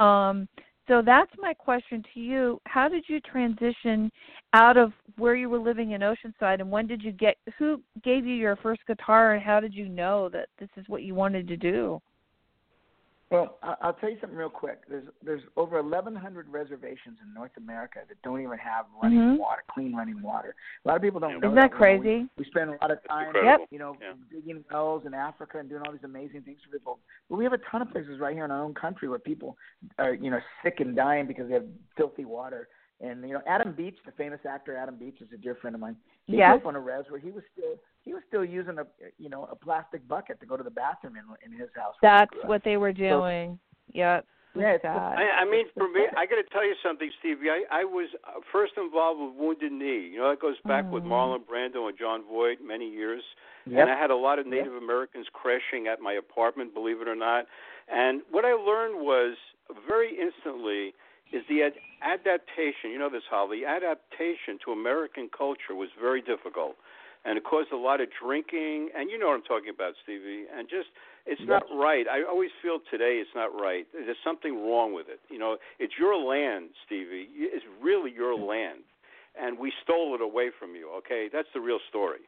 [0.00, 0.48] um
[0.88, 2.60] so that's my question to you.
[2.66, 4.10] How did you transition
[4.54, 7.36] out of where you were living in Oceanside, and when did you get?
[7.58, 11.02] Who gave you your first guitar, and how did you know that this is what
[11.02, 12.00] you wanted to do?
[13.30, 14.88] Well, I'll tell you something real quick.
[14.88, 19.36] There's there's over 1,100 reservations in North America that don't even have running mm-hmm.
[19.36, 20.54] water, clean running water.
[20.84, 21.54] A lot of people don't Isn't know.
[21.54, 21.72] that, that.
[21.72, 22.08] crazy?
[22.08, 23.60] You know, we, we spend a lot of time, yep.
[23.70, 24.14] you know, yeah.
[24.32, 27.00] digging wells in Africa and doing all these amazing things for people.
[27.28, 29.58] But we have a ton of places right here in our own country where people
[29.98, 31.66] are, you know, sick and dying because they have
[31.98, 32.68] filthy water.
[33.00, 35.80] And you know, Adam Beach, the famous actor Adam Beach, is a dear friend of
[35.80, 35.96] mine.
[36.26, 36.50] He yes.
[36.50, 38.86] grew up on a res where he was still he was still using a
[39.18, 41.94] you know a plastic bucket to go to the bathroom in in his house.
[42.02, 43.58] That's what they were doing.
[43.62, 44.26] So, Yep.
[44.56, 47.50] Yeah, I, I mean, for me, I got to tell you something, Stevie.
[47.50, 50.10] I, I was uh, first involved with Wounded Knee.
[50.12, 50.94] You know, that goes back mm-hmm.
[50.94, 53.22] with Marlon Brando and Jon Voight many years.
[53.66, 53.78] Yep.
[53.78, 54.82] And I had a lot of Native yep.
[54.82, 57.44] Americans crashing at my apartment, believe it or not.
[57.86, 59.36] And what I learned was
[59.86, 60.94] very instantly
[61.32, 62.90] is the ad- adaptation.
[62.90, 63.64] You know this, Holly.
[63.64, 66.76] Adaptation to American culture was very difficult,
[67.24, 68.90] and it caused a lot of drinking.
[68.96, 70.46] And you know what I'm talking about, Stevie.
[70.54, 70.88] And just
[71.26, 71.48] it's Yep.
[71.48, 72.08] not right.
[72.08, 73.86] I always feel today it's not right.
[73.92, 75.20] There's something wrong with it.
[75.28, 77.28] You know, it's your land, Stevie.
[77.34, 78.80] It's really your land,
[79.38, 80.90] and we stole it away from you.
[81.04, 82.20] Okay, that's the real story.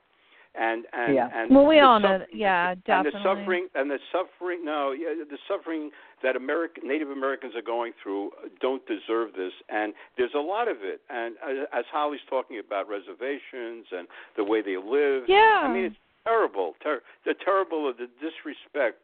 [0.55, 1.29] And and Yeah.
[1.33, 2.09] and Well, we the all know.
[2.19, 2.35] suffering- That.
[2.37, 5.91] Yeah, and the suffering and the suffering no yeah, the suffering
[6.23, 10.83] that American Native Americans are going through don't deserve this and there's a lot of
[10.83, 15.61] it and uh, as Holly's talking about reservations and the way they live Yeah.
[15.63, 19.03] I mean it's terrible ter- the terrible of the disrespect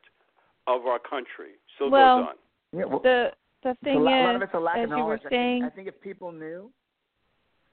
[0.67, 3.33] of our country still Well, goes on Yeah, well, the
[3.63, 4.97] the it's a thing lot, a lot is, of it's a lack as of you
[4.97, 5.23] were knowledge.
[5.27, 6.71] I saying, think, I think if people knew,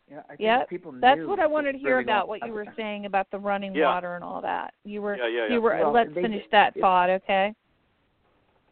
[0.10, 1.00] yeah, I think Yep, people knew.
[1.02, 2.28] that's what I wanted to hear about.
[2.28, 3.86] What you were saying about the running Yeah.
[3.94, 4.74] water and all that.
[4.84, 5.72] You were yeah yeah yeah you were.
[5.78, 7.54] Well, let's they- finish that it- thought, okay?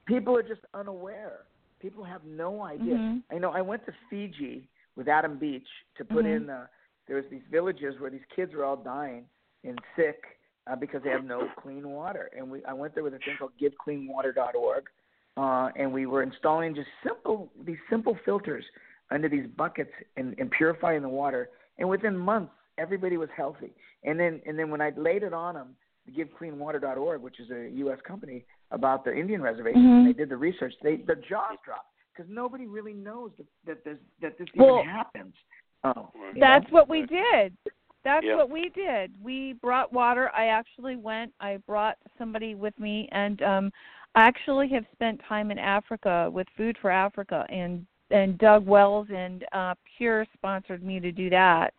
[0.06, 1.46] People are just unaware.
[1.80, 2.96] People have no idea.
[2.96, 3.24] Mhm.
[3.32, 3.52] I know.
[3.52, 6.36] I went to Fiji with Adam Beach to put Mhm.
[6.36, 6.46] in.
[6.48, 6.67] the
[7.08, 9.28] there was these villages where these kids were all dying
[9.63, 12.30] and sick uh, because they have no clean water.
[12.38, 14.89] And we, I went there with a thing called GiveCleanWater.org,
[15.36, 18.63] uh, and we were installing just simple these simple filters
[19.12, 21.50] under these buckets and, and purifying the water.
[21.78, 23.74] And within months, everybody was healthy.
[24.04, 25.76] And then and then when I laid it on them,
[26.17, 28.00] GiveCleanWater.org, which is a U.S.
[28.08, 29.97] company, about the Indian reservations, Mhm.
[29.97, 30.74] and they did the research.
[30.82, 34.89] They their jaws dropped because nobody really knows that that this that this Well, even
[34.89, 35.36] happens.
[35.84, 36.74] Oh, you That's know?
[36.80, 37.56] what we did.
[38.04, 38.36] That's Yeah.
[38.36, 39.13] what we did.
[39.24, 40.32] We brought water.
[40.34, 41.34] I actually went.
[41.39, 43.74] I brought somebody with me, and um,
[44.15, 49.08] I actually have spent time in Africa with Food for Africa, and and Doug Wells
[49.13, 51.74] and uh, Pure sponsored me to do that.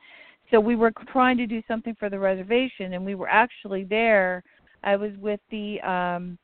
[0.50, 4.42] So we were trying to do something for the reservation, and we were actually there.
[4.84, 6.38] I was with the um,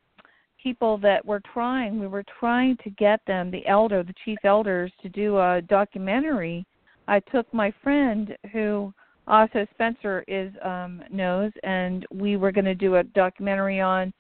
[0.63, 2.01] people that were trying.
[2.01, 6.65] We were trying to get them, the elder, the chief elders, to do a documentary.
[7.07, 8.93] I took my friend who
[9.27, 14.13] also Spencer is um knows and we were going to do a documentary on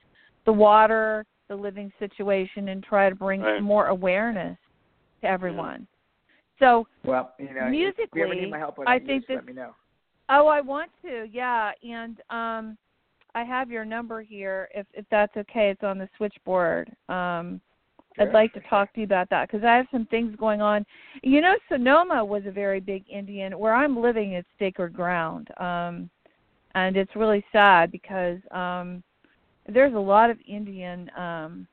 [0.44, 3.62] the water, the living situation and try to bring Right.
[3.62, 4.58] more awareness
[5.20, 5.86] to everyone.
[6.58, 9.36] So, well, you know, if you ever musically, need my help on I think this-
[9.36, 9.74] let me know.
[10.28, 11.28] oh, I want to.
[11.30, 12.76] Yeah, and um
[13.34, 15.70] I have your number here if if that's okay.
[15.70, 16.90] It's on the switchboard.
[17.08, 17.60] Um
[18.20, 20.84] I'd like to talk to you about that because I have some things going on.
[21.22, 23.56] You know, Sonoma was a very big Indian.
[23.58, 26.10] Where I'm living, it's sacred ground, um,
[26.74, 29.02] and it's really sad because um,
[29.68, 31.66] there's a lot of Indian, um,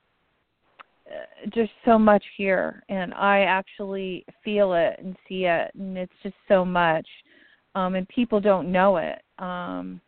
[1.54, 6.36] just so much here, and I actually feel it and see it, and it's just
[6.48, 7.08] so much,
[7.76, 9.22] um, and people don't know it.
[9.38, 10.02] Um,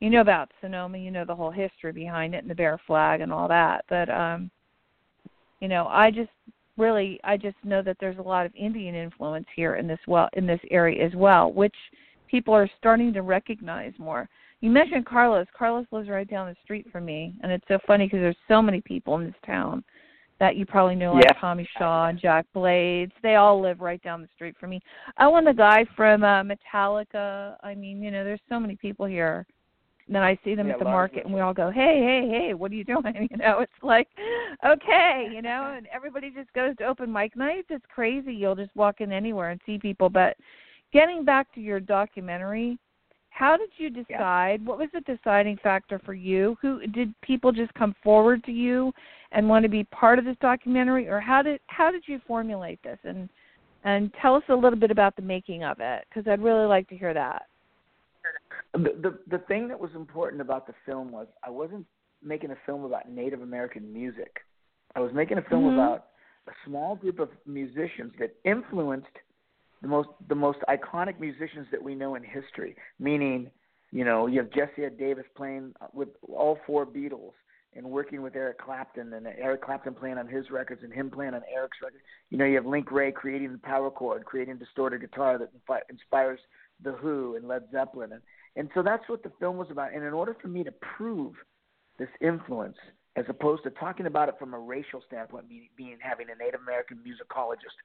[0.00, 3.20] you know about Sonoma, you know the whole history behind it and the bear flag
[3.20, 4.50] and all that, but um
[5.60, 6.30] you know i just
[6.76, 10.28] really i just know that there's a lot of indian influence here in this well
[10.32, 11.74] in this area as well which
[12.28, 14.28] people are starting to recognize more.
[14.60, 15.48] You mentioned carlos.
[15.56, 18.62] Carlos lives right down the street from me and it's so funny because there's so
[18.62, 19.84] many people in this town
[20.40, 21.40] that you probably know like Yeah.
[21.40, 24.80] tommy shaw and jack blades they all live right down the street from me
[25.16, 29.06] i want the guy from uh metallica i mean you know there's so many people
[29.06, 29.46] here
[30.10, 32.54] then I see them Yeah, at the market and we all go, Hey, hey, hey,
[32.54, 33.28] what are you doing?
[33.30, 34.08] You know, it's like,
[34.66, 37.68] okay, you know, and everybody just goes to open mic nights.
[37.70, 38.34] It's crazy.
[38.34, 40.10] You'll just walk in anywhere and see people.
[40.10, 40.36] But
[40.92, 42.78] getting back to your documentary,
[43.30, 44.64] how did you decide?
[44.64, 46.56] What was the deciding factor for you?
[46.60, 48.92] Who did people just come forward to you
[49.32, 52.82] and want to be part of this documentary, or how did how did you formulate
[52.82, 52.98] this?
[53.04, 53.28] And
[53.84, 56.88] and tell us a little bit about the making of it, because I'd really like
[56.88, 57.46] to hear that.
[58.74, 61.86] The, the the thing that was important about the film was I wasn't
[62.22, 64.44] making a film about Native American music.
[64.94, 65.74] I was making a film Mhm.
[65.74, 66.08] about
[66.46, 69.16] a small group of musicians that influenced
[69.82, 72.76] the most the most iconic musicians that we know in history.
[72.98, 73.50] Meaning,
[73.92, 77.32] you know, you have Jesse Davis playing uh, with all four Beatles
[77.74, 81.34] and working with Eric Clapton, and Eric Clapton playing on his records and him playing
[81.34, 82.02] on Eric's records.
[82.28, 85.50] You know, you have Link Wray creating the power chord, creating distorted guitar that
[85.88, 86.40] inspires
[86.82, 88.22] the Who and Led Zeppelin, and
[88.56, 89.94] and so that's what the film was about.
[89.94, 91.34] And in order for me to prove
[91.98, 92.76] this influence,
[93.16, 96.60] as opposed to talking about it from a racial standpoint, being, being having a Native
[96.60, 97.76] American musicologist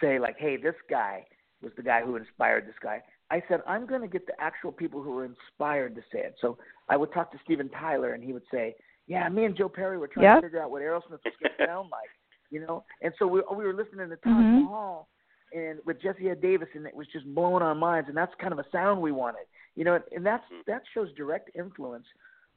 [0.00, 1.24] say like, "Hey, this guy
[1.62, 4.72] was the guy who inspired this guy." I said, "I'm going to get the actual
[4.72, 8.22] people who were inspired to say it." So I would talk to Steven Tyler, and
[8.22, 8.74] he would say,
[9.06, 10.40] "Yeah, me and Joe Perry were trying yep.
[10.40, 12.10] to figure out what Aerosmith was going to sound like."
[12.50, 14.64] You know, and so we we were listening to Taj mm-hmm.
[14.64, 15.08] Mahal
[15.54, 18.52] and with Jesse Ed Davis, and it was just blowing our minds, and that's kind
[18.52, 19.46] of a sound we wanted.
[19.76, 20.70] You know, and that's Mm-hmm.
[20.70, 22.06] that shows direct influence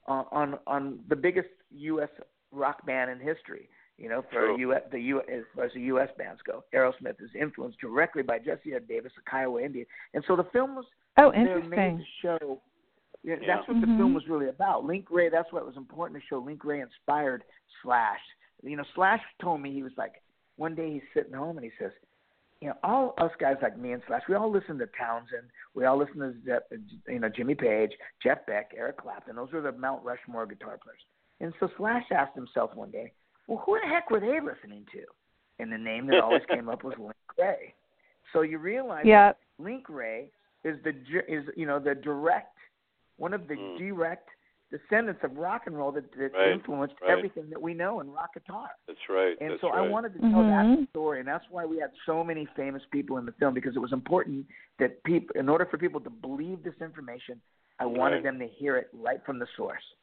[0.06, 2.08] on on, on the biggest U.S.
[2.52, 3.68] rock band in history.
[3.98, 4.58] You know, for True.
[4.60, 4.82] U.S.
[4.92, 5.20] the U.
[5.22, 6.08] as far as the U.S.
[6.16, 10.36] bands go, Aerosmith is influenced directly by Jesse Ed Davis, the Kiowa Indian, and so
[10.36, 10.84] the film was
[11.20, 12.60] Oh, they're made to show.
[13.24, 13.56] Yeah, Yeah.
[13.56, 13.96] That's what the Mhm.
[13.98, 14.84] film was really about.
[14.84, 15.28] Link Wray.
[15.28, 16.38] That's what was important to show.
[16.38, 17.42] Link Wray inspired
[17.82, 18.20] Slash.
[18.62, 20.22] You know, Slash told me he was like
[20.56, 21.90] one day he's sitting home and he says,
[22.60, 25.48] you know, all us guys like me and Slash, we all listen to Townshend.
[25.74, 26.78] We all listen to Ze-
[27.12, 29.34] you know Jimmy Page, Jeff Beck, Eric Clapton.
[29.34, 31.04] Those were the Mount Rushmore guitar players.
[31.40, 33.12] And so Slash asked himself one day,
[33.48, 35.00] well, who the heck were they listening to?
[35.58, 37.74] And the name that always came up was Link Wray.
[38.32, 39.30] So you realize Yeah.
[39.32, 40.30] that Link Wray
[40.64, 42.56] is the dir- is you know the direct
[43.16, 43.78] one of the Mm.
[43.78, 44.28] direct
[44.70, 47.10] descendants of rock and roll that, that Right, influenced right.
[47.10, 48.68] everything that we know in rock guitar.
[48.86, 49.36] That's right.
[49.40, 49.78] And that's so right.
[49.78, 50.76] I wanted to tell Mhm.
[50.82, 53.74] that story, and that's why we had so many famous people in the film because
[53.74, 54.46] it was important
[54.78, 57.40] that people, in order for people to believe this information,
[57.80, 58.24] I wanted Right.
[58.24, 59.94] them to hear it right from the source.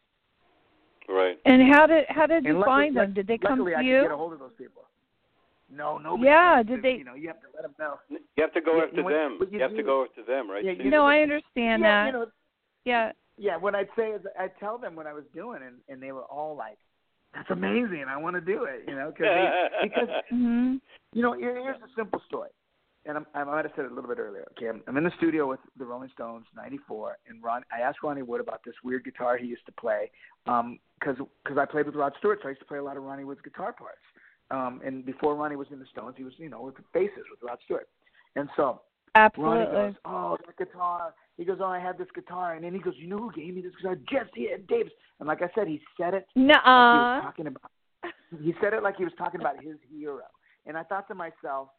[1.08, 1.38] Right.
[1.46, 3.14] And how did how did you luckily, find them?
[3.14, 3.98] Did they come luckily to I you?
[4.00, 4.84] could get a hold of those people.
[5.72, 6.28] No, nobody.
[6.30, 7.96] Yeah, did to- they- You know, you have to let them know.
[8.10, 9.38] You have to go Yeah, after when- them.
[9.42, 10.64] You, you have to do- go after them, right?
[10.64, 12.06] Yeah, you no, know, I understand yeah, that.
[12.08, 12.26] you know,
[12.86, 13.12] yeah.
[13.38, 13.58] yeah.
[13.58, 16.24] What I'd say is I tell them what I was doing, and and they were
[16.26, 16.78] all like,
[17.34, 18.06] "That's amazing!
[18.08, 20.80] I want to do it." You know, cause they, because Mhm.
[21.14, 22.50] You know, here, here's a simple story,
[23.06, 24.46] and I'm, I might have said it a little bit earlier.
[24.52, 27.64] Okay, I'm, I'm in the studio with the Rolling Stones, '94, and Ron.
[27.72, 30.12] I asked Ronnie Wood about this weird guitar he used to play,
[30.48, 32.98] um, because because I played with Rod Stewart, so I used to play a lot
[32.98, 34.02] of Ronnie Wood's guitar parts.
[34.52, 37.24] Um, and before Ronnie was in the Stones, he was you know with the Faces
[37.30, 37.88] with Rod Stewart,
[38.36, 38.82] and so
[39.16, 39.72] Ronnie Absolutely.
[39.72, 42.94] goes, "Oh, that guitar." He goes, "Oh, I have this guitar," and then he goes,
[42.98, 43.96] "You know who gave me this guitar?
[44.10, 47.72] Jesse Davis." And like I said, he said it like he was talking about.
[48.42, 50.26] He said it like he was talking about his hero,
[50.66, 51.70] and I thought to myself,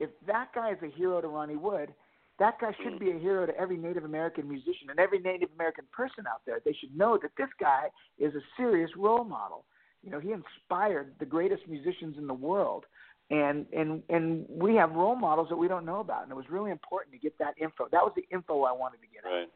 [0.00, 1.94] if that guy is a hero to Ronnie Wood,
[2.38, 5.84] that guy should be a hero to every Native American musician and every Native American
[5.92, 6.58] person out there.
[6.64, 7.88] They should know that this guy
[8.18, 9.66] is a serious role model.
[10.02, 12.86] You know, he inspired the greatest musicians in the world,
[13.30, 16.48] and and and we have role models that we don't know about, and it was
[16.48, 17.88] really important to get that info.
[17.92, 19.26] That was the info I wanted to get.
[19.26, 19.32] out.
[19.32, 19.50] Right.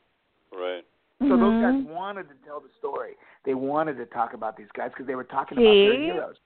[0.52, 0.84] Right.
[1.20, 1.60] So those Mhm.
[1.60, 3.16] guys wanted to tell the story.
[3.44, 6.36] They wanted to talk about these guys because they were talking about their heroes.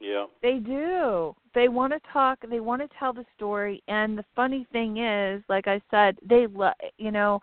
[0.00, 0.24] Yeah.
[0.42, 1.34] They do.
[1.54, 2.38] They want to talk.
[2.48, 3.82] They want to tell the story.
[3.88, 6.74] And the funny thing is, like I said, they love.
[6.96, 7.40] You know,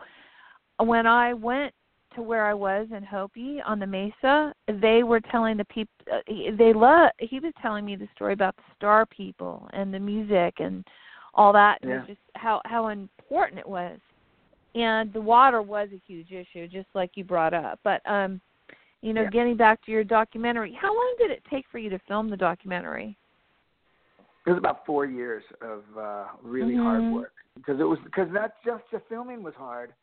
[0.79, 1.73] when I went
[2.15, 5.93] to where I was in Hopi on the Mesa, they were telling the people.
[6.11, 6.19] Uh,
[6.57, 7.11] they love.
[7.19, 10.83] He was telling me the story about the Star People and the music and
[11.35, 11.77] all that.
[11.83, 11.99] It Yeah.
[11.99, 13.99] was just how how important it was.
[14.73, 17.79] And the water was a huge issue, just like you brought up.
[17.83, 18.41] But um,
[19.01, 19.29] you know, Yeah.
[19.29, 22.37] getting back to your documentary, how long did it take for you to film the
[22.37, 23.17] documentary?
[24.45, 27.11] It was about four years of uh, really hard Mhm.
[27.11, 29.93] work because it was because not just the filming was hard.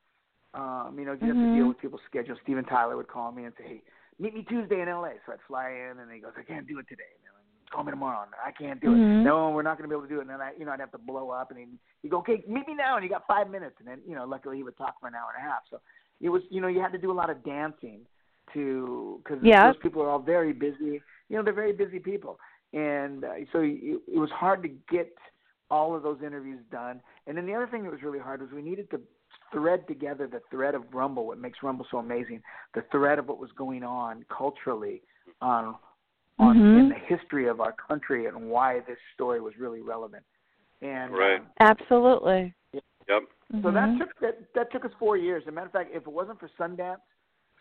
[0.53, 2.39] Um, you know, you have to deal with people's schedules.
[2.43, 3.83] Steven Tyler would call me and say, "Hey,
[4.19, 6.79] meet me Tuesday in L.A." So I'd fly in, and he goes, "I can't do
[6.79, 7.31] it today." And then,
[7.71, 8.23] Call me tomorrow.
[8.23, 9.01] And I can't do it.
[9.01, 9.23] Mhm.
[9.25, 10.23] No, we're not going to be able to do it.
[10.23, 12.45] And then I, you know, I'd have to blow up, and he'd, he'd go, "Okay,
[12.47, 14.77] meet me now." And you got five minutes, and then, you know, luckily he would
[14.77, 15.63] talk for an hour and a half.
[15.71, 15.81] So
[16.21, 18.07] it was, you know, you had to do a lot of dancing
[18.53, 19.67] to because Yeah.
[19.73, 21.03] those people are all very busy.
[21.29, 22.39] You know, they're very busy people,
[22.73, 25.13] and uh, so it, it was hard to get
[25.71, 27.01] all of those interviews done.
[27.27, 29.01] And then the other thing that was really hard was we needed to
[29.51, 32.43] thread together the thread of Rumble, what makes Rumble so amazing,
[32.75, 35.03] the thread of what was going on culturally
[35.41, 35.77] on
[36.39, 36.81] on Mhm.
[36.81, 40.25] in the history of our country and why this story was really relevant.
[40.83, 41.41] And Right.
[41.41, 42.53] um, Absolutely.
[43.09, 43.23] Yep.
[43.63, 43.99] so that Mhm.
[43.99, 45.43] took that that took us four years.
[45.45, 47.01] As a matter of fact, if it wasn't for Sundance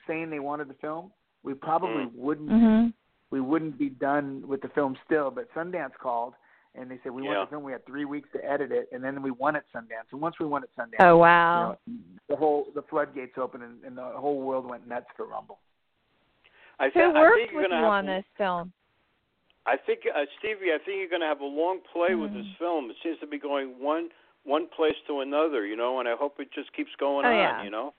[0.08, 1.12] saying they wanted the film,
[1.44, 2.16] we probably Mm.
[2.16, 2.94] wouldn't Mhm.
[3.32, 5.32] we wouldn't be done with the film still.
[5.32, 6.36] But Sundance called
[6.76, 7.38] and they said we Yeah.
[7.38, 7.64] want the film.
[7.64, 10.12] We had three weeks to edit it, and then we won at Sundance.
[10.12, 11.78] And once we won at Sundance, Oh wow.
[11.86, 15.26] you know, the whole the floodgates opened and, and the whole world went nuts for
[15.26, 15.60] Rumble.
[16.80, 18.74] I, Who thi- I worked think with you on to, this film?
[19.66, 22.22] I think uh, Stevie, I think you're going to have a long play mm.
[22.22, 22.90] with this film.
[22.90, 24.10] It seems to be going one
[24.44, 27.36] one place to another, you know, and I hope it just keeps going oh, on,
[27.36, 27.64] yeah.
[27.64, 27.94] you know.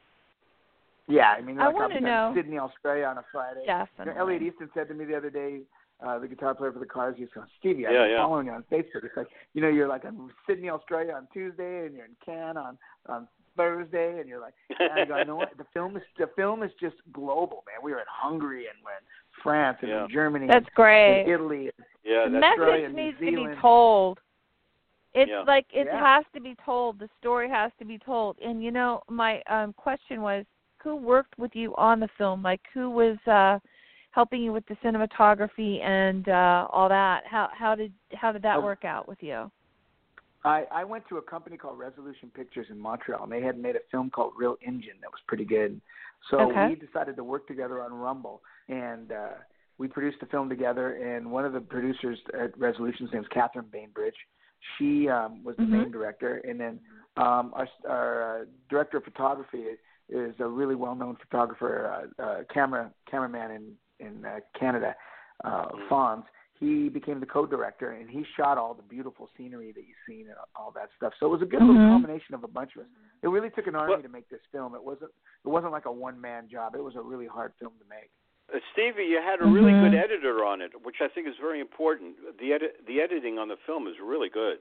[1.07, 2.33] Yeah, I mean, I like I'll to in know.
[2.35, 3.61] Sydney, Australia on a Friday.
[3.67, 5.61] You know, Elliot Easton said to me the other day,
[6.05, 8.17] uh, the guitar player for the Cars, he's going, Stevie, I've Yeah, been yeah.
[8.25, 9.05] following you on Facebook.
[9.05, 12.57] It's like, you know, you're like in Sydney, Australia on Tuesday, and you're in Cannes
[12.57, 15.57] on on Thursday, and you're like, and I go, you know what?
[15.57, 17.77] The film is the film is just global, man.
[17.83, 19.05] We were in Hungary and we're in
[19.43, 20.05] France and Yeah.
[20.05, 21.23] in Germany That's great.
[21.23, 21.71] in Italy.
[22.03, 24.19] Yeah, the that's Australia, message needs to be told.
[25.15, 25.43] It's Yeah.
[25.43, 26.01] like it Yeah.
[26.01, 26.99] has to be told.
[26.99, 28.39] The story has to be told.
[28.41, 30.45] And you know, my um question was,
[30.85, 32.43] who worked with you on the film?
[32.43, 33.59] Like, who was uh
[34.13, 37.25] helping you with the cinematography and uh all that?
[37.27, 38.63] How how did how did that Oh.
[38.63, 39.51] work out with you?
[40.45, 43.77] I, I went to a company called Resolution Pictures in Montreal, and they had made
[43.77, 45.81] a film called Reel Injun that was pretty good.
[46.31, 46.69] So Okay.
[46.69, 49.29] we decided to work together on Rumble, and uh,
[49.79, 50.97] we produced the film together.
[50.97, 54.15] And one of the producers at Resolution's name is Catherine Bainbridge.
[54.77, 55.71] She um, was the Mhm.
[55.71, 56.79] main director, and then
[57.17, 59.65] um, our, our uh, director of photography
[60.15, 63.73] is, is a really well-known photographer, uh, uh, camera cameraman in
[64.07, 64.95] in uh, Canada,
[65.45, 65.67] uh.
[65.91, 66.25] Fonz
[66.61, 70.37] he became the co-director and he shot all the beautiful scenery that you've seen and
[70.55, 71.13] all that stuff.
[71.19, 71.91] So it was a good little Mhm.
[71.91, 72.89] combination of a bunch of us.
[73.23, 74.75] It really took an army Well- to make this film.
[74.77, 75.11] It wasn't
[75.45, 76.77] it wasn't like a one man job.
[76.77, 78.09] It was a really hard film to make.
[78.55, 79.91] Uh, Stevie, you had a really Mhm.
[79.91, 82.39] good editor on it, which I think is very important.
[82.39, 84.61] The edit, the editing on the film is really good.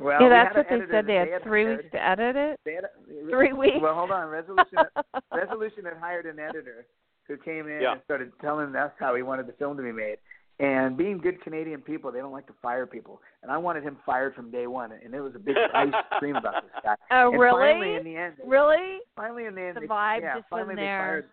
[0.00, 1.06] Well, yeah, that's had what they said.
[1.06, 1.76] They that had three hired.
[1.78, 2.60] weeks to edit it.
[2.64, 3.76] They had a, Three weeks.
[3.82, 4.28] Well, hold on.
[4.28, 4.78] Resolution
[5.32, 6.86] Resolution had hired an editor
[7.28, 7.92] who came in Yeah.
[7.92, 10.16] and started telling us how he wanted the film to be made.
[10.58, 13.22] And being good Canadian people, they don't like to fire people.
[13.42, 14.92] And I wanted him fired from day one.
[14.92, 15.56] And it was a big.
[15.74, 16.96] I used to scream about this guy.
[17.10, 17.60] Oh, and really?
[17.72, 18.98] Finally, in the end, Really?
[19.16, 20.98] finally in the end, The they, vibe yeah, just finally they there.
[20.98, 21.24] fired.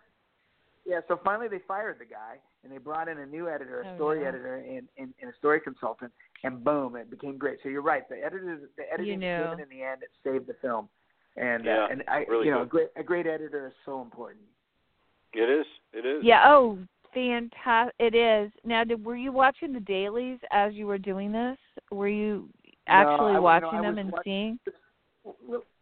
[0.86, 3.92] Yeah, so finally they fired the guy, and they brought in a new editor, a
[3.92, 4.28] Oh, story yeah.
[4.28, 6.10] editor, and, and, and a story consultant,
[6.44, 7.58] and boom, it became great.
[7.62, 9.26] So you're right, the editor, the editing knew.
[9.44, 10.88] came in in the end, it saved the film,
[11.36, 14.00] and Yeah, uh, and I, really you know, a great a great editor is so
[14.02, 14.44] important.
[15.34, 15.66] It is.
[15.92, 16.24] It is.
[16.24, 16.44] Yeah.
[16.46, 16.78] Oh,
[17.12, 17.94] fantastic!
[17.98, 18.50] It is.
[18.64, 21.58] Now, did were you watching the dailies as you were doing this?
[21.90, 22.48] Were you
[22.86, 24.58] actually I- you know, watching I them and watch- seeing?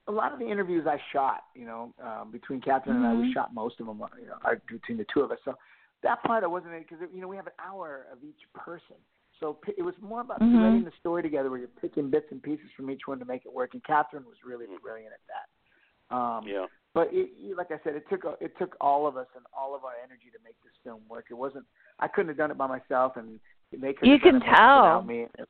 [0.09, 3.29] A lot of the interviews I shot, you know, um, between Catherine and I, we
[3.29, 3.33] Mhm.
[3.35, 4.39] shot most of them, uh, you know,
[4.69, 5.39] between the two of us.
[5.45, 5.59] So
[6.03, 8.97] that part I wasn't because you know we have an hour of each person.
[9.41, 10.59] So it was more about Mhm.
[10.59, 13.45] threading the story together, where you're picking bits and pieces from each one to make
[13.45, 13.74] it work.
[13.74, 14.80] And Catherine was really Mhm.
[14.80, 16.14] brilliant at that.
[16.16, 16.66] Um, Yeah.
[16.95, 19.74] But it, you- like I said, it took it took all of us and all
[19.74, 21.26] of our energy to make this film work.
[21.30, 21.66] It wasn't.
[21.99, 23.39] I couldn't have done it by myself, and
[23.70, 24.09] they couldn't.
[24.09, 24.82] You have done can it tell.
[24.82, 25.22] without me.
[25.39, 25.49] It,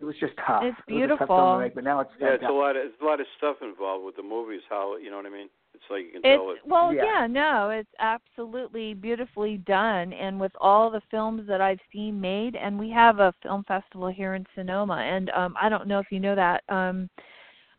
[0.00, 0.62] it was just tough.
[0.64, 1.52] It's It was a tough film beautiful.
[1.54, 2.76] to make, but now it's Yeah, it's a lot.
[2.76, 4.62] Of, it's a lot of stuff involved with the movies.
[4.68, 5.48] How you know what I mean?
[5.74, 6.58] It's like you can It's tell it.
[6.64, 7.04] well, Yeah.
[7.04, 12.56] yeah, no, it's absolutely beautifully done, and with all the films that I've seen made,
[12.56, 16.06] and we have a film festival here in Sonoma, and um I don't know if
[16.10, 16.62] you know that.
[16.68, 17.10] Um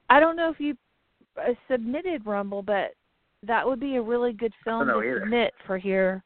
[0.10, 0.76] I don't know if you
[1.38, 2.94] uh, submitted Rumble, but
[3.44, 5.20] that would be a really good film to either.
[5.22, 6.24] submit for here.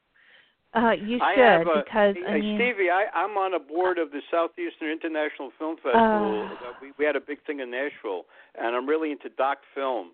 [0.72, 3.98] Uh, you should I have a, because I mean, Stevie, I, I'm on a board
[3.98, 6.48] of the Southeastern International Film Festival.
[6.52, 8.22] Uh, we, we had a big thing in Nashville,
[8.54, 10.12] and I'm really into doc film.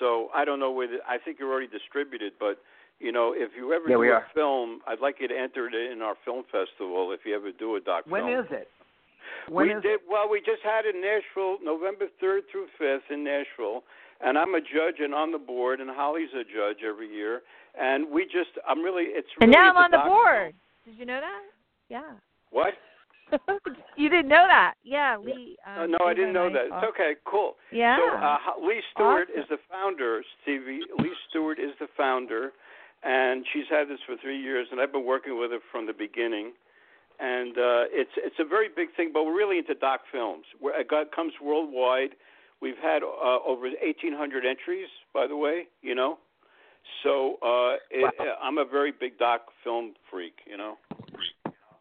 [0.00, 2.58] So I don't know whether I think you're already distributed, but
[2.98, 4.26] you know, if you ever Yeah, do we a are.
[4.34, 7.12] film, I'd like you to enter it in our film festival.
[7.12, 8.68] If you ever do a doc When film, is it?
[9.48, 10.00] When we is did it?
[10.10, 10.28] well.
[10.28, 13.84] We just had it in Nashville, November third through fifth in Nashville,
[14.20, 17.42] and I'm a judge and on the board, and Holly's a judge every year.
[17.80, 20.54] And we just, I'm really, it's Really and now I'm on the doc board.
[20.84, 21.42] Did you know that?
[21.88, 22.12] Yeah.
[22.50, 22.74] What?
[23.96, 24.74] you didn't know that?
[24.82, 25.56] Yeah, Lee.
[25.66, 26.68] Uh, Um, no, I didn't know I that.
[26.68, 26.84] talked.
[26.84, 27.56] It's okay, cool.
[27.72, 27.96] Yeah.
[27.98, 29.42] So uh, Ho- Lee Stewart Awesome.
[29.42, 30.80] is the founder, Stevie.
[30.98, 32.52] Lee Stewart is the founder,
[33.02, 35.92] and she's had this for three years, and I've been working with her from the
[35.92, 36.52] beginning.
[37.22, 40.44] And uh, it's it's a very big thing, but we're really into doc films.
[40.60, 42.10] We're, it got, comes worldwide.
[42.62, 45.68] We've had uh, over 1,800 entries, by the way.
[45.82, 46.18] You know,
[47.02, 48.36] so uh, it, Wow.
[48.42, 50.34] I'm a very big doc film freak.
[50.46, 50.78] You know.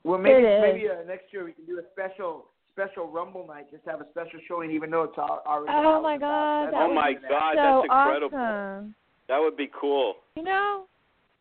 [0.04, 0.62] Well, maybe It is.
[0.62, 3.70] maybe uh, next year we can do a special special Rumble night.
[3.72, 5.74] Just have a special showing, even though it's al- already.
[5.76, 6.18] Oh my.
[6.18, 8.38] God, that Oh my God, so that's incredible.
[8.38, 8.96] awesome.
[9.28, 10.16] That would be cool.
[10.36, 10.86] You know,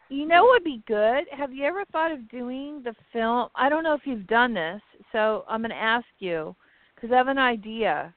[0.08, 1.24] you know what would be good?
[1.30, 3.48] Have you ever thought of doing the film?
[3.54, 4.80] I don't know if you've done this,
[5.12, 6.56] so I'm going to ask you
[6.94, 8.12] because I have an idea.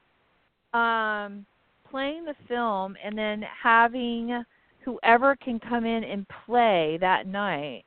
[0.74, 1.46] Um,
[1.92, 4.42] playing the film and then having
[4.82, 7.84] whoever can come in and play that night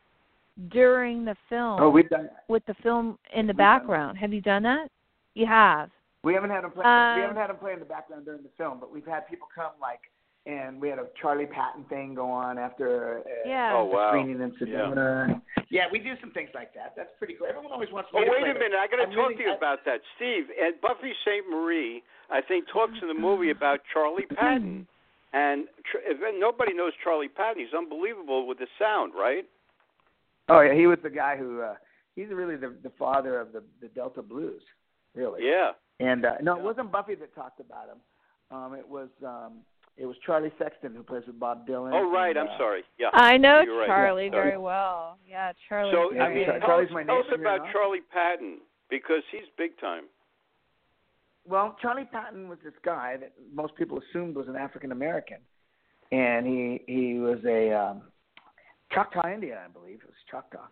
[0.70, 2.30] during the film Oh, we've done.
[2.48, 4.18] with the film in the We've background.
[4.18, 4.88] Have you done that?
[5.34, 5.90] You have.
[6.24, 6.84] We haven't had them play.
[6.86, 9.28] Uh, we haven't had them play in the background during the film, but we've had
[9.28, 10.00] people come like,
[10.48, 13.20] and we had a Charlie Patton thing go on after.
[13.20, 13.74] Uh, Yeah.
[13.76, 14.10] Oh wow.
[14.12, 15.42] screening in Sedona.
[15.70, 16.94] Yeah, we do some things like that.
[16.96, 17.48] That's pretty cool.
[17.48, 18.78] Everyone always wants Oh, to wait play, a but minute.
[18.80, 20.46] I got to talk really- to you I- about that, Steve.
[20.62, 22.02] And Buffy Sainte-Marie,
[22.32, 24.88] I think, talks in the movie about Charlie Patton,
[25.34, 29.46] and tr- if nobody knows Charlie Patton, he's unbelievable with the sound, right?
[30.50, 31.76] Oh yeah, he was the guy who uh
[32.16, 34.62] he's really the the father of the the Delta blues,
[35.16, 35.42] really.
[35.44, 35.72] Yeah.
[36.00, 37.98] And uh no, it wasn't Buffy that talked about him.
[38.52, 39.54] Um it was um
[39.98, 41.92] it was Charlie Sexton who plays with Bob Dylan.
[41.94, 42.36] Oh, right.
[42.36, 42.84] and, I'm uh, sorry.
[43.00, 43.08] Yeah.
[43.14, 43.88] I know You're right.
[43.88, 44.58] Charlie Yeah, very sorry.
[44.58, 45.18] well.
[45.28, 45.92] Yeah, Charlie.
[45.94, 47.72] So, Yeah, I mean, tell Charlie's us, my tell us about you know?
[47.72, 48.58] Charlie Patton
[48.90, 50.04] because he's big time.
[51.48, 55.38] Well, Charlie Patton was this guy that most people assumed was an African American,
[56.12, 58.02] and he he was a um,
[58.92, 60.00] Choctaw Indian, I believe.
[60.04, 60.68] It was Choctaw,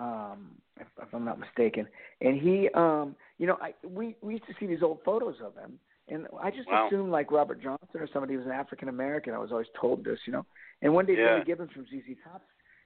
[0.00, 1.86] um, if, if I'm not mistaken.
[2.20, 5.54] And he, um, you know, I we we used to see these old photos of
[5.56, 6.86] him, and I just Wow.
[6.86, 9.34] assumed like Robert Johnson or somebody was an African American.
[9.34, 10.46] I was always told this, you know.
[10.82, 11.34] And one day, Yeah.
[11.34, 12.42] Billy Gibbons from ZZ Top,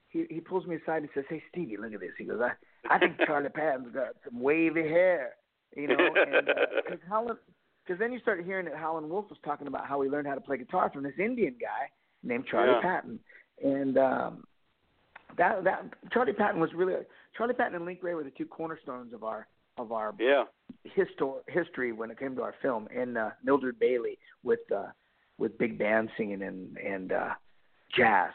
[0.09, 2.51] he he pulls me aside and says, "Hey, Stevie, look at this." He goes, "I
[2.89, 5.35] I think Charlie Patton's got some wavy hair."
[5.75, 6.49] you know, and
[6.83, 7.37] because Howlin,
[7.85, 10.35] because then you start hearing that Howlin Wolf was talking about how he learned how
[10.35, 11.89] to play guitar from this Indian guy
[12.23, 12.81] named Charlie Yeah.
[12.81, 13.19] Patton,
[13.63, 14.43] and um,
[15.37, 16.95] that that Charlie Patton was really
[17.37, 20.43] Charlie Patton and Link Wray were the two cornerstones of our of our Yeah.
[20.95, 24.87] histor- history when it came to our film, and uh, Mildred Bailey with uh,
[25.37, 27.33] with big band singing and and uh,
[27.95, 28.31] jazz.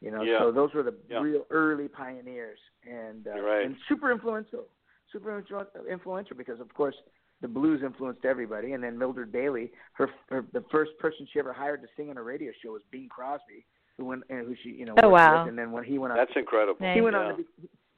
[0.00, 0.38] You know, Yeah.
[0.38, 1.20] so those were the Yeah.
[1.20, 2.58] real early pioneers,
[2.88, 3.66] and uh, right.
[3.66, 4.64] and super influential,
[5.12, 6.96] super influ- influential because of course
[7.42, 11.52] the blues influenced everybody, and then Mildred Bailey, her, her the first person she ever
[11.54, 13.64] hired to sing on a radio show was Bing Crosby,
[14.00, 15.42] who went and who she you know Oh, wow.
[15.44, 16.78] with, and then when he went on That's incredible.
[16.80, 16.94] Nice.
[16.96, 17.22] he went yeah.
[17.22, 17.44] on to be,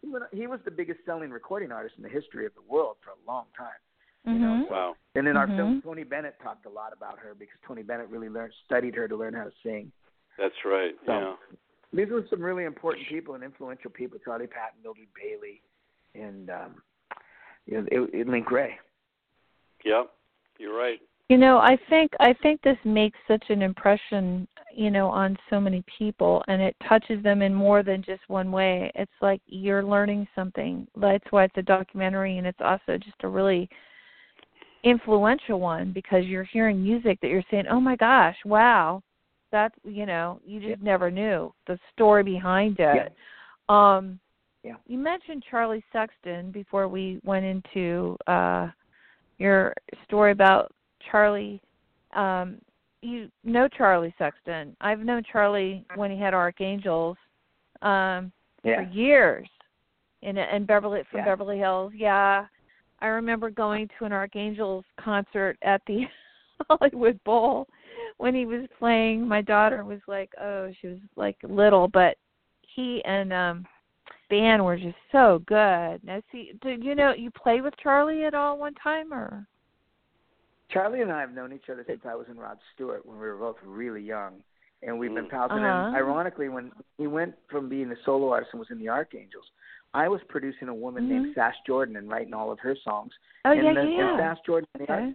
[0.02, 2.96] he, went, he was the biggest selling recording artist in the history of the world
[3.04, 3.78] for a long time.
[4.26, 4.68] You know, Mhm.
[4.68, 4.96] so- Wow.
[5.14, 5.56] And in our Mhm.
[5.56, 9.06] film, Tony Bennett talked a lot about her because Tony Bennett really learned studied her
[9.08, 9.90] to learn how to sing.
[10.38, 10.96] That's right.
[11.06, 11.36] So- Yeah.
[11.92, 15.60] These were some really important people and influential people: Charlie Patton, Mildred Bailey,
[16.14, 16.82] and um,
[17.66, 18.78] you know, it, it, Link Wray.
[19.84, 20.10] Yep.
[20.58, 21.00] You're right.
[21.28, 25.60] You know, I think I think this makes such an impression, you know, on so
[25.60, 28.90] many people and it touches them in more than just one way.
[28.94, 30.86] It's like you're learning something.
[30.96, 33.68] That's why it's a documentary and it's also just a really
[34.84, 39.02] influential one because you're hearing music that you're saying, "Oh my gosh, wow."
[39.52, 43.12] That's, you know, you just never knew the story behind it.
[43.68, 44.18] Um
[44.64, 44.76] Yeah.
[44.86, 48.68] you mentioned Charlie Sexton before we went into uh
[49.38, 50.72] your story about
[51.10, 51.60] Charlie.
[52.12, 52.58] Um,
[53.02, 54.76] you know Charlie Sexton.
[54.80, 57.16] I've known Charlie when he had Arc Angels
[57.82, 58.32] um,
[58.64, 58.76] Yeah.
[58.76, 59.48] for years
[60.22, 61.24] in in Beverly from Yeah.
[61.26, 61.92] Beverly Hills.
[61.94, 62.46] Yeah,
[63.00, 66.06] I remember going to an Arc Angels concert at the
[66.70, 67.66] Hollywood Bowl
[68.18, 69.26] when he was playing.
[69.26, 72.16] My daughter was like, oh, she was like little, but
[72.62, 73.66] he and um
[74.30, 76.02] band were just so good.
[76.04, 79.46] Now, see, did you know you play with Charlie at all one time, or?
[80.72, 83.26] Charlie and I have known each other since I was in Rod Stewart when we
[83.26, 84.42] were both really young,
[84.82, 85.30] and we've been Mm.
[85.30, 85.50] pals.
[85.52, 85.84] And Uh-huh.
[85.90, 89.14] then, ironically, when he went from being a solo artist and was in the Arc
[89.14, 89.50] Angels,
[89.94, 91.34] I was producing a woman named Mhm.
[91.34, 93.12] Sass Jordan and writing all of her songs.
[93.44, 94.08] Oh and yeah, then, yeah.
[94.10, 95.14] And Sass Jordan and the Arch- okay.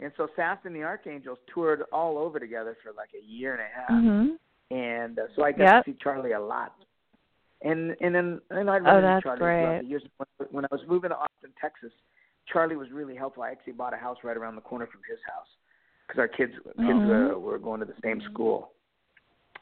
[0.00, 3.52] And so Sass and the Arc Angels toured all over together for like a year
[3.54, 4.38] and a half, Mhm.
[4.70, 5.84] and uh, so I got Yep.
[5.84, 6.74] to see Charlie a lot.
[7.62, 9.78] And and then and I'd Oh, run into that's Charlie throughout great.
[9.80, 10.04] the years.
[10.18, 11.92] When, when I was moving to Austin, Texas,
[12.52, 13.42] Charlie was really helpful.
[13.42, 15.46] I actually bought a house right around the corner from his house
[16.06, 17.34] because our kids kids Mhm.
[17.34, 18.72] uh, were going to the same school.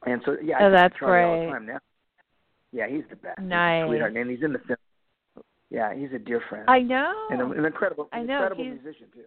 [0.04, 1.78] And so yeah, Oh, I that's Charlie all the time now.
[2.72, 3.38] Yeah, he's the best.
[3.40, 3.48] He's
[3.88, 4.78] sweetheart, and he's in the film.
[5.70, 6.64] Yeah, he's a dear friend.
[6.68, 7.26] I know.
[7.30, 9.24] and an incredible, I know, incredible he's- musician too.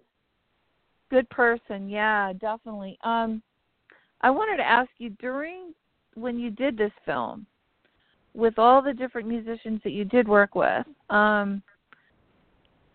[1.10, 1.90] Good person.
[1.90, 2.98] Yeah, definitely.
[3.04, 3.42] Um,
[4.22, 5.74] I wanted to ask you during
[6.16, 7.46] when you did this film,
[8.34, 11.64] with all the different musicians that you did work with, um,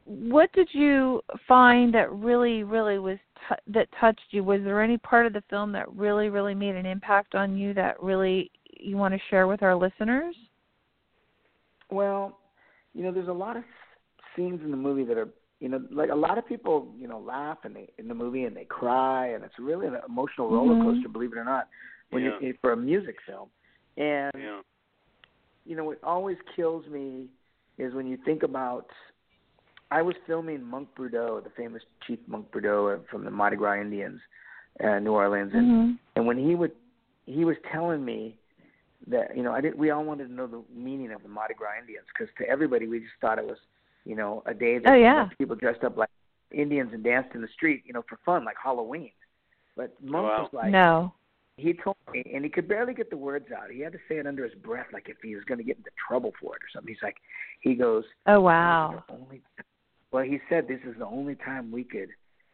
[0.05, 4.45] what did you find that really, really was t- that touched you?
[4.45, 7.73] Was there any part of the film that really, really made an impact on you
[7.75, 10.35] that really you want to share with our listeners?
[11.91, 12.39] Well,
[12.93, 13.65] you know, there's a lot of
[14.37, 15.29] scenes in the movie that are,
[15.61, 18.45] you know, like a lot of people, you know, laugh and they in the movie
[18.45, 20.83] and they cry and it's really an emotional roller Mhm.
[20.83, 21.69] coaster, believe it or not,
[22.11, 22.39] when Yeah.
[22.41, 23.51] you for a music film.
[23.97, 24.61] And Yeah.
[25.65, 27.31] you know, what always kills me
[27.79, 28.91] is when you think about.
[29.95, 34.21] I was filming Monk Boudreaux, the famous Chief Monk Boudreaux from the Mardi Gras Indians,
[34.83, 35.99] uh, New Orleans, and Mhm.
[36.17, 36.73] and when he would,
[37.27, 38.37] he was telling me
[39.07, 39.79] that you know I did.
[39.79, 42.89] We all wanted to know the meaning of the Mardi Gras Indians because to everybody
[42.89, 43.59] we just thought it was,
[44.05, 45.29] you know, a day that Oh, you know, yeah.
[45.39, 46.11] people dressed up like
[46.51, 49.13] Indians and danced in the street, you know, for fun like Halloween.
[49.77, 50.43] But Monk Wow.
[50.43, 51.13] was like, no.
[51.57, 53.71] he told me, and he could barely get the words out.
[53.71, 55.77] He had to say it under his breath, like if he was going to get
[55.77, 56.93] into trouble for it or something.
[56.93, 57.17] He's like,
[57.61, 59.41] he goes, "Oh wow." Only,
[60.15, 62.09] well, he said this is the only time we could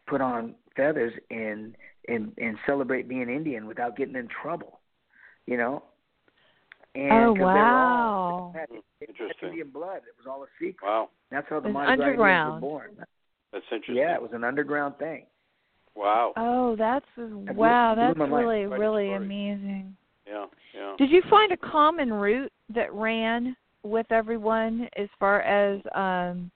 [0.07, 1.77] put on feathers and
[2.09, 4.81] and and celebrate being Indian without getting in trouble.
[5.45, 5.83] You know.
[6.95, 8.53] And oh wow!
[8.57, 8.57] All,
[9.07, 9.49] Interesting.
[9.51, 9.99] Indian blood.
[9.99, 10.89] It was all a secret.
[10.89, 11.11] Wow.
[11.31, 12.91] That's how the Mardi Gras were born.
[13.53, 13.97] That's interesting.
[13.97, 15.27] Yeah, it was an underground thing.
[15.95, 16.33] Wow.
[16.39, 17.95] Oh, that's wow.
[17.95, 19.95] That's really really amazing.
[20.27, 20.95] Yeah, yeah.
[20.97, 26.51] Did you find a common route that ran with everyone as far as um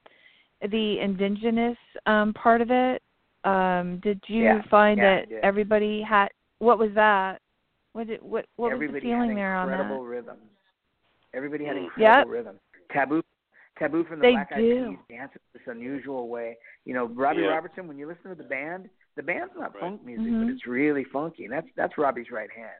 [0.71, 3.03] the indigenous um part of it?
[3.45, 7.41] Um did you yeah, find yeah, that everybody had what was that?
[7.93, 9.75] What did what what everybody was the feeling had there on that?
[9.81, 10.39] incredible rhythms.
[11.35, 12.27] Everybody had incredible Yep.
[12.29, 12.61] rhythms.
[12.93, 13.23] Taboo
[13.79, 14.99] Taboo from the They Black Eyed do.
[15.11, 16.57] dance in this unusual way.
[16.85, 17.49] You know, Robbie Yeah.
[17.49, 17.89] Robertson.
[17.89, 19.81] When you listen to the band, the band's not Right.
[19.81, 20.47] funk music, Mhm.
[20.47, 21.45] but it's really funky.
[21.45, 22.71] And that's that's Robbie's right hand.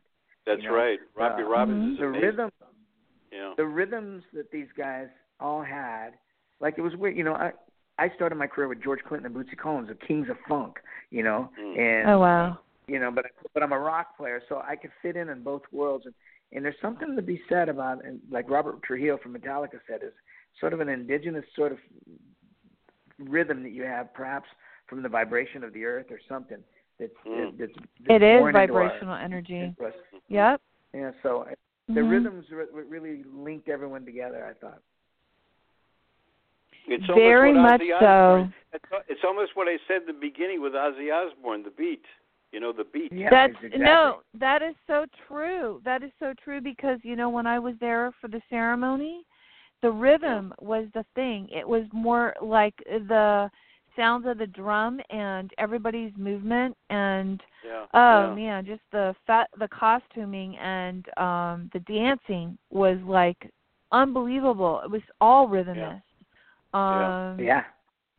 [0.47, 1.01] That's you know, right.
[1.15, 1.99] Robbie uh, Robbins Mhm.
[1.99, 2.27] The amazing.
[2.27, 2.53] rhythm,
[3.33, 3.55] Yeah.
[3.57, 5.09] the rhythms that these guys
[5.41, 6.17] all had,
[6.61, 7.17] like it was weird.
[7.17, 7.53] You know, I
[7.99, 10.79] I started my career with George Clinton and Bootsy Collins, the Kings of Funk.
[11.11, 11.79] You know, Mm.
[11.79, 12.59] and Oh wow.
[12.89, 15.63] you know, but but I'm a rock player, so I could fit in in both
[15.73, 16.07] worlds.
[16.07, 16.15] And
[16.53, 20.13] and there's something to be said about, and like Robert Trujillo from Metallica said, is
[20.61, 21.79] sort of an indigenous sort of
[23.19, 24.49] rhythm that you have, perhaps
[24.87, 26.59] from the vibration of the earth or something.
[26.99, 27.57] That's Mm.
[27.59, 29.75] that's, that's It is born into our- vibrational energy.
[30.29, 30.61] Yep.
[30.93, 31.49] Yeah, so
[31.89, 32.11] the Mhm.
[32.11, 34.45] rhythms re- really linked everyone together.
[34.47, 34.81] I thought.
[36.87, 38.07] It's Very much Ozzy so.
[38.07, 42.05] Osbourne, it's, it's almost what I said at the beginning with Ozzy Osbourne, the beat.
[42.53, 43.13] You know, the beat.
[43.13, 43.81] Yeah, That's exactly.
[43.81, 45.81] no, that is so true.
[45.85, 49.25] That is so true because you know when I was there for the ceremony,
[49.83, 51.49] the rhythm was the thing.
[51.51, 53.51] It was more like the
[53.97, 57.87] sounds of the drum and everybody's movement and Yeah.
[57.93, 58.35] oh yeah.
[58.35, 63.51] man, just the fat the costuming and um the dancing was like
[63.91, 64.81] unbelievable.
[64.85, 66.03] It was all rhythmist.
[66.75, 67.65] Um Yeah.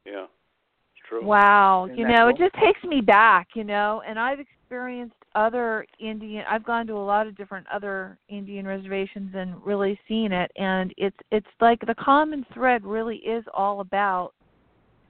[0.06, 0.26] Yeah.
[0.26, 1.26] It's true.
[1.26, 5.16] Wow, Isn't you that know, it just takes me back, you know, and I've experienced
[5.36, 10.32] other Indian I've gone to a lot of different other Indian reservations and really seen
[10.32, 14.32] it and it's it's like the common thread really is all about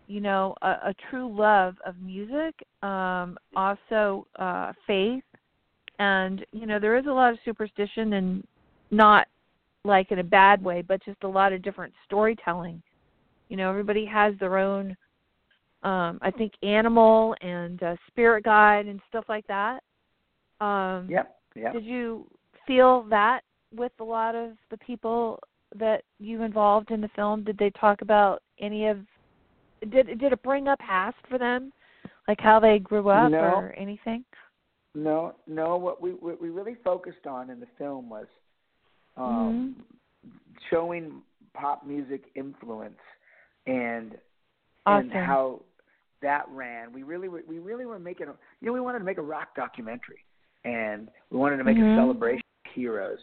[0.07, 5.23] you know, a, a true love of music, um also uh faith
[5.99, 8.43] and you know, there is a lot of superstition and
[8.91, 9.27] not
[9.83, 12.81] like in a bad way, but just a lot of different storytelling.
[13.49, 14.95] You know, everybody has their own
[15.83, 19.81] um I think animal and uh, spirit guide and stuff like that.
[20.61, 21.35] Um Yep.
[21.55, 21.73] Yep.
[21.73, 22.27] did you
[22.67, 23.41] feel that
[23.73, 25.39] with a lot of the people
[25.77, 27.43] that you involved in the film?
[27.43, 28.99] Did they talk about any of
[29.91, 31.71] did did it bring up past for them?
[32.27, 33.37] Like how they grew up No.
[33.37, 34.23] or anything?
[34.95, 35.75] No, no.
[35.77, 38.27] What we what we really focused on in the film was
[39.17, 39.75] um,
[40.69, 41.21] showing
[41.53, 42.99] pop music influence
[43.67, 44.17] and
[44.87, 45.09] Awesome.
[45.11, 45.61] and how
[46.21, 46.93] that ran.
[46.93, 49.21] We really were, we really were making a you know we wanted to make a
[49.23, 50.23] rock documentary
[50.63, 51.93] and we wanted to make Mhm.
[51.93, 53.19] a celebration of heroes.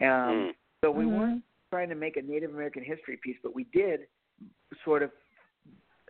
[0.00, 0.54] Um, Mm.
[0.82, 1.18] So we Mhm.
[1.18, 4.06] weren't trying to make a Native American history piece, but we did
[4.84, 5.12] sort of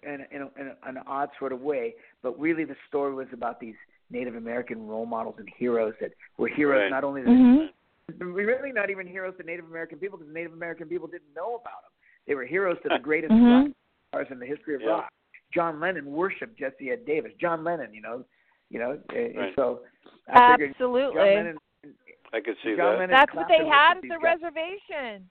[0.02, 1.94] in, in, a, in a, an odd sort of way.
[2.22, 3.74] But really, the story was about these
[4.10, 6.90] Native American role models and heroes that were heroes Right.
[6.90, 7.72] not only to Mhm.
[8.18, 11.82] really not even heroes to Native American people because Native American people didn't know about
[11.82, 11.92] them.
[12.30, 13.64] They were heroes to the greatest Mhm.
[13.66, 13.72] rock
[14.12, 14.90] stars in the history of Yeah.
[14.90, 15.12] rock.
[15.52, 17.32] John Lennon worshipped Jesse Ed Davis.
[17.40, 18.24] John Lennon, you know,
[18.70, 19.52] you know, Right.
[19.56, 19.80] so
[20.28, 21.20] I figured John Absolutely.
[21.20, 21.58] Lennon.
[22.32, 22.98] I could see John that.
[23.00, 24.22] Lennon That's what they had at the guys.
[24.22, 25.28] reservation.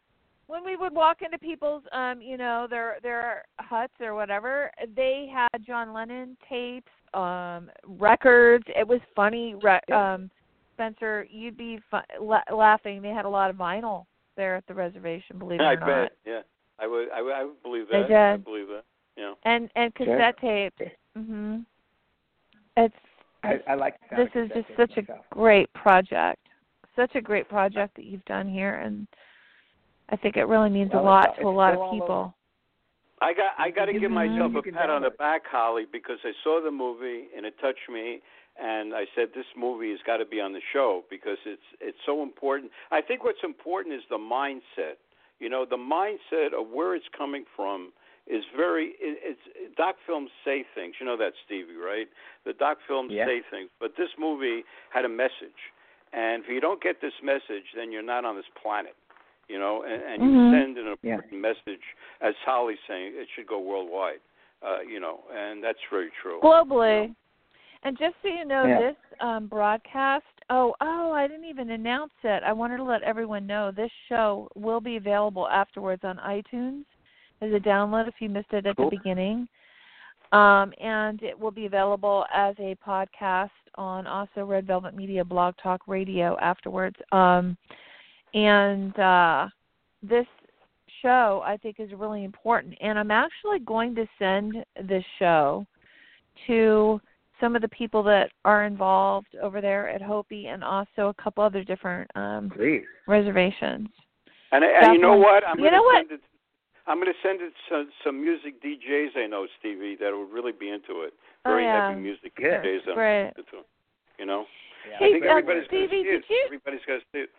[0.48, 5.28] When we would walk into people's um, you know, their their huts or whatever, they
[5.28, 8.66] had John Lennon tapes, um, records.
[8.76, 9.56] It was funny.
[9.56, 10.16] Re- Yeah.
[10.16, 10.30] um,
[10.74, 13.02] Spencer, you'd be fu- la- laughing.
[13.02, 15.38] They had a lot of vinyl there at the reservation.
[15.40, 15.86] Believe it I or not.
[15.88, 16.12] bet.
[16.26, 16.42] Yeah.
[16.82, 17.10] I would.
[17.12, 18.12] I would, I would believe They that.
[18.12, 18.46] I did.
[18.46, 18.84] believe that.
[19.18, 19.34] Yeah.
[19.44, 20.06] And and Sure.
[20.18, 20.82] cassette tapes.
[21.18, 21.66] Mhm.
[22.78, 22.96] It's
[23.44, 26.40] I, I like the sound this of is just tapes such a great project.
[26.96, 29.08] Such a great project that you've done here and
[30.10, 32.34] I think it really means Well, a lot to a lot of people.
[33.22, 36.32] I got I got to give myself a pat on the back, Holly, because I
[36.44, 38.22] saw the movie and it touched me,
[38.62, 41.98] and I said this movie has got to be on the show because it's it's
[42.06, 42.72] so important.
[42.92, 44.98] I think what's important is the mindset.
[45.40, 47.92] You know, the mindset of where it's coming from
[48.28, 48.94] is very.
[49.00, 50.96] It, it's doc films say things.
[51.00, 52.08] You know that Stevie, right?
[52.46, 53.26] The doc films Yeah.
[53.26, 55.60] say things, but this movie had a message,
[56.14, 58.96] and if you don't get this message, then you're not on this planet
[59.50, 60.52] you know, and, and you Mhm.
[60.52, 61.16] send an Yeah.
[61.16, 61.84] important message,
[62.22, 64.22] as Holly's saying, it should go worldwide,
[64.62, 66.40] uh, you know, and that's very true.
[66.40, 67.14] Globally.
[67.84, 68.78] And just so you know, Yeah.
[68.78, 72.42] this um, broadcast Oh, oh, I didn't even announce it.
[72.44, 76.86] I wanted to let everyone know this show will be available afterwards on iTunes
[77.42, 78.90] as a download if you missed it at Cool.
[78.90, 79.48] the beginning.
[80.32, 85.56] Um, and it will be available as a podcast on also Red Velvet Media Blog
[85.62, 86.96] Talk Radio afterwards.
[87.12, 87.58] Um,
[88.34, 89.48] and uh,
[90.04, 90.28] this
[91.02, 92.76] show I think is really important.
[92.82, 94.56] And I'm actually going to send
[94.88, 95.66] this show
[96.48, 97.02] to
[97.40, 101.44] some of the people that are involved over there at Hopi and also a couple
[101.44, 102.84] other different um, Please.
[103.08, 103.88] reservations.
[104.52, 105.44] And, and you know what?
[105.48, 106.06] I'm You know what?
[106.12, 106.22] it.
[106.88, 110.52] I'm going to send it to some music DJs I know, Stevie, that will really
[110.52, 111.14] be into it.
[111.46, 111.88] Oh, Very yeah.
[111.88, 112.46] heavy music Good.
[112.64, 112.80] DJs.
[112.90, 113.32] I'm Great.
[113.38, 113.64] into,
[114.18, 114.46] you know,
[114.90, 116.26] Yeah, Hey, I think um, everybody's going to Stevie, see did it.
[116.30, 117.30] you- Everybody's going to see it.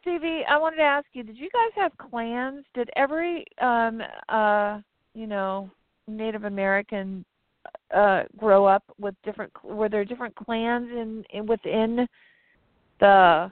[0.00, 2.64] Stevie, I wanted to ask you, did you guys have clans?
[2.74, 4.80] Did every um uh
[5.14, 5.70] you know,
[6.06, 7.24] Native American
[7.94, 12.06] uh grow up with different were there different clans in, in within
[13.00, 13.50] the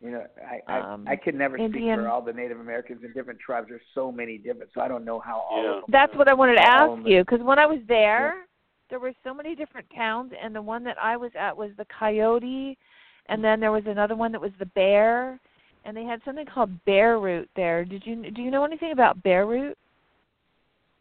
[0.00, 3.02] You know, I I, Um, I could never speak Indian- for all the Native Americans
[3.04, 3.68] in different tribes.
[3.68, 5.70] There's so many different, so I don't know how all Yeah.
[5.70, 5.84] of them.
[5.88, 8.46] That's what I wanted to ask you because when I was there,
[8.90, 11.86] there were so many different towns, and the one that I was at was the
[11.86, 12.76] Coyote,
[13.26, 15.40] and then there was another one that was the Bear,
[15.84, 17.84] and they had something called Bear Root there.
[17.84, 19.76] Did you do you know anything about Bear Root?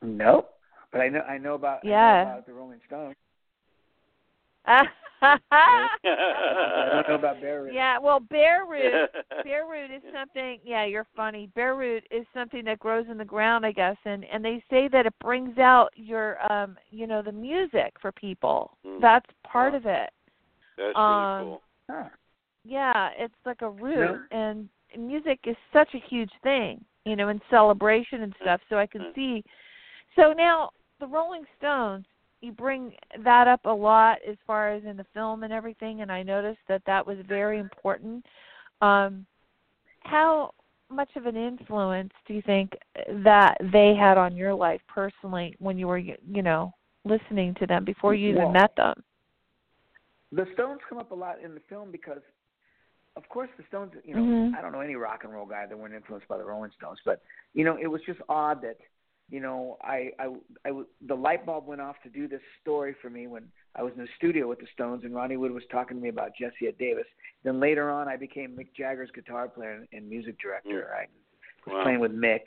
[0.01, 0.55] Nope.
[0.96, 2.24] But I know I know about I Yeah.
[2.24, 3.16] know about the Rolling Stones.
[4.66, 4.84] yeah,
[5.22, 7.74] I don't know about Bear Root.
[7.74, 9.10] Yeah, well, Bear Root
[9.43, 10.60] Bear root is something.
[10.64, 11.50] Yeah, you're funny.
[11.54, 14.88] Bear root is something that grows in the ground, I guess, and and they say
[14.88, 18.78] that it brings out your, um, you know, the music for people.
[18.88, 19.02] Mm.
[19.02, 19.78] That's part Wow.
[19.80, 20.10] of it.
[20.78, 21.62] That's Um, really cool.
[21.91, 22.10] Huh.
[22.64, 24.39] Yeah, it's like a root, Yeah.
[24.39, 28.62] and music is such a huge thing, you know, in celebration and stuff.
[28.70, 29.14] So I can Mm.
[29.14, 29.43] see.
[30.16, 32.06] So now the Rolling Stones,
[32.41, 32.93] you bring
[33.24, 36.60] that up a lot as far as in the film and everything, and I noticed
[36.68, 38.26] that that was very important.
[38.82, 39.26] Um,
[40.02, 40.54] how
[40.89, 42.74] much of an influence do you think
[43.24, 46.74] that they had on your life personally when you were, you know,
[47.06, 49.04] listening to them before you even Well, met them?
[50.32, 52.22] The Stones come up a lot in the film because,
[53.16, 53.93] of course, the Stones.
[54.04, 54.56] You know, Mhm.
[54.56, 57.00] I don't know any rock and roll guy that weren't influenced by the Rolling Stones,
[57.06, 57.22] but
[57.54, 58.78] you know, it was just odd that,
[59.30, 60.28] you know, I, I,
[60.65, 60.71] I,
[61.07, 63.43] the light bulb went off to do this story for me when
[63.76, 66.09] I was in the studio with the Stones, and Ronnie Wood was talking to me
[66.09, 67.05] about Jesse Ed Davis.
[67.43, 70.89] Then later on, I became Mick Jagger's guitar player and, music director.
[70.91, 70.95] Mm.
[70.95, 71.07] I
[71.65, 71.84] was Wow.
[71.84, 72.41] playing with Mick,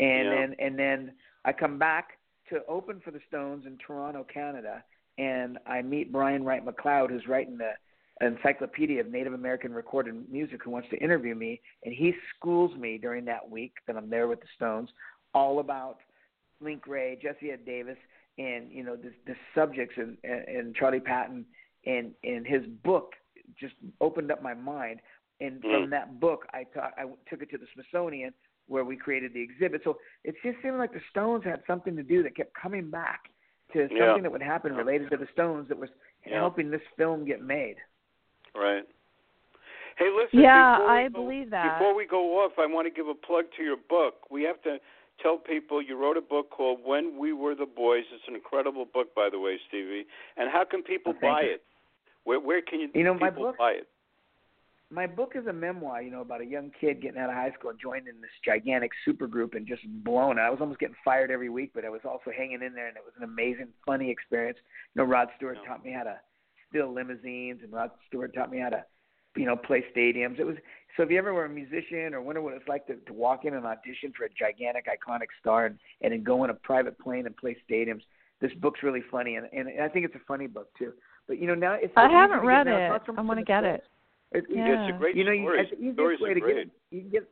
[0.00, 0.30] and Yeah.
[0.30, 1.12] then and then
[1.44, 2.18] I come back
[2.48, 4.82] to open for the Stones in Toronto, Canada,
[5.18, 7.72] and I meet Brian Wright McLeod, who's writing the
[8.20, 12.96] encyclopedia of Native American recorded music, who wants to interview me, and he schools me
[12.96, 14.90] during that week that I'm there with the Stones,
[15.34, 15.98] all about
[16.60, 17.96] Link Wray, Jesse Ed Davis,
[18.38, 21.44] and you know the the subjects and and, and Charlie Patton,
[21.86, 23.12] and and his book
[23.58, 25.00] just opened up my mind.
[25.40, 25.90] And from Mm.
[25.90, 28.32] that book, I, ta- I took it to the Smithsonian,
[28.68, 29.80] where we created the exhibit.
[29.82, 33.24] So it just seemed like the Stones had something to do that kept coming back
[33.72, 34.20] to something Yeah.
[34.22, 35.90] that would happen related to the Stones that was
[36.24, 36.36] Yeah.
[36.38, 37.76] helping this film get made.
[38.54, 38.84] Right.
[39.96, 40.40] Hey, listen.
[40.40, 41.78] Yeah, I go- believe that.
[41.78, 44.30] Before we go off, I want to give a plug to your book.
[44.30, 44.80] We have to
[45.22, 48.04] tell people you wrote a book called When We Were the Boys.
[48.12, 50.06] It's an incredible book, by the way, Stevie.
[50.36, 51.50] And how can people Oh, thank buy you.
[51.52, 51.62] it?
[52.24, 53.88] Where where can you, You know, my people book- buy it?
[54.90, 57.50] My book is a memoir, you know, about a young kid getting out of high
[57.52, 60.38] school and joining this gigantic supergroup and just blown.
[60.38, 62.96] I was almost getting fired every week, but I was also hanging in there, and
[62.96, 64.58] it was an amazing, funny experience.
[64.94, 65.68] You know, Rod Stewart Yeah.
[65.68, 66.20] taught me how to
[66.68, 68.84] steal limousines, and Rod Stewart taught me how to,
[69.36, 70.38] you know, play stadiums.
[70.38, 70.58] It was
[70.96, 73.44] so if you ever were a musician or wonder what it's like to, to walk
[73.44, 76.98] in and audition for a gigantic, iconic star, and, and then go in a private
[76.98, 78.02] plane and play stadiums,
[78.40, 80.92] this book's really funny, and, and I think it's a funny book too.
[81.26, 82.88] But you know, now it's I haven't read it.
[82.88, 83.84] not so much I in wanna get it.
[84.32, 84.86] It, it- Yeah.
[84.86, 85.60] It's a great you know, you, story.
[85.60, 86.54] it's the easiest Stories way are to great.
[86.56, 86.70] get it.
[86.90, 87.28] You can get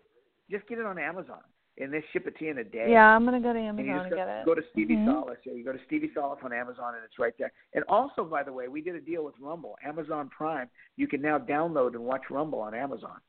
[0.51, 1.41] just get it on Amazon,
[1.79, 2.89] and they ship it to you in a day.
[2.91, 4.45] Yeah, I'm gonna go to And you Amazon just and go, get it.
[4.47, 5.07] go to Stevie Mhm.
[5.07, 5.39] Solis.
[5.45, 7.53] Yeah, you go to Stevie Salas on Amazon, and it's right there.
[7.75, 10.69] And also, by the way, we did a deal with Rumble, Amazon Prime.
[10.97, 13.21] You can now download and watch Rumble on Amazon.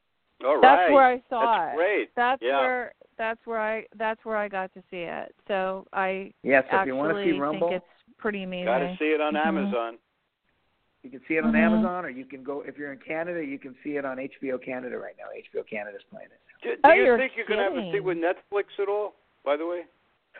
[0.44, 0.62] All right.
[0.62, 1.78] That's where I saw That's it.
[1.78, 2.16] great.
[2.16, 2.60] That's Yeah.
[2.62, 5.34] where that's where I that's where I got to see it.
[5.48, 8.66] So I Yeah, so if actually you want to see Rumble, think it's pretty amazing.
[8.66, 9.46] Got to see it on Mhm.
[9.46, 9.98] Amazon.
[11.04, 11.58] you can see it on Mhm.
[11.60, 14.58] Amazon, or you can go if you're in Canada, you can see it on HBO
[14.58, 15.26] Canada right now.
[15.36, 16.40] HBO Canada's playing it.
[16.62, 18.04] Do, do Oh, you think you're think you can have a seat kidding.
[18.04, 19.14] with Netflix at all?
[19.44, 19.84] By the way.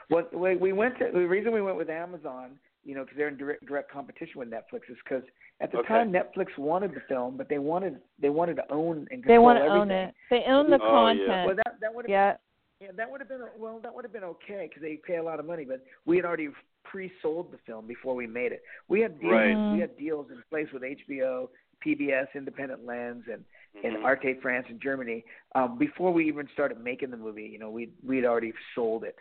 [0.10, 3.28] Well, we we went to the reason we went with Amazon, you know, because they're
[3.28, 5.24] in direct direct competition with Netflix, is because
[5.62, 5.88] at the Okay.
[5.88, 9.40] time Netflix wanted the film, but they wanted they wanted to own and control They
[9.40, 9.82] want to everything.
[9.82, 10.16] own it.
[10.30, 11.26] They own the Oh, yeah.
[11.26, 11.46] content.
[11.48, 12.36] Well, that that would have yeah.
[12.82, 15.24] yeah, that would have been well, that would have been okay because they pay a
[15.24, 16.50] lot of money, but we had already
[16.84, 18.62] pre-sold the film before we made it.
[18.90, 19.58] We had deals, Right.
[19.58, 19.72] Mhm.
[19.72, 23.44] we had deals in place with HBO, PBS, Independent Lens, and
[23.76, 23.88] Mm-hmm.
[23.88, 25.26] in Arte France and Germany.
[25.56, 29.18] Um, before we even started making the movie, you know, we we'd already sold it,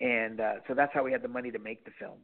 [0.00, 2.18] and uh, so that's how we had the money to make the film.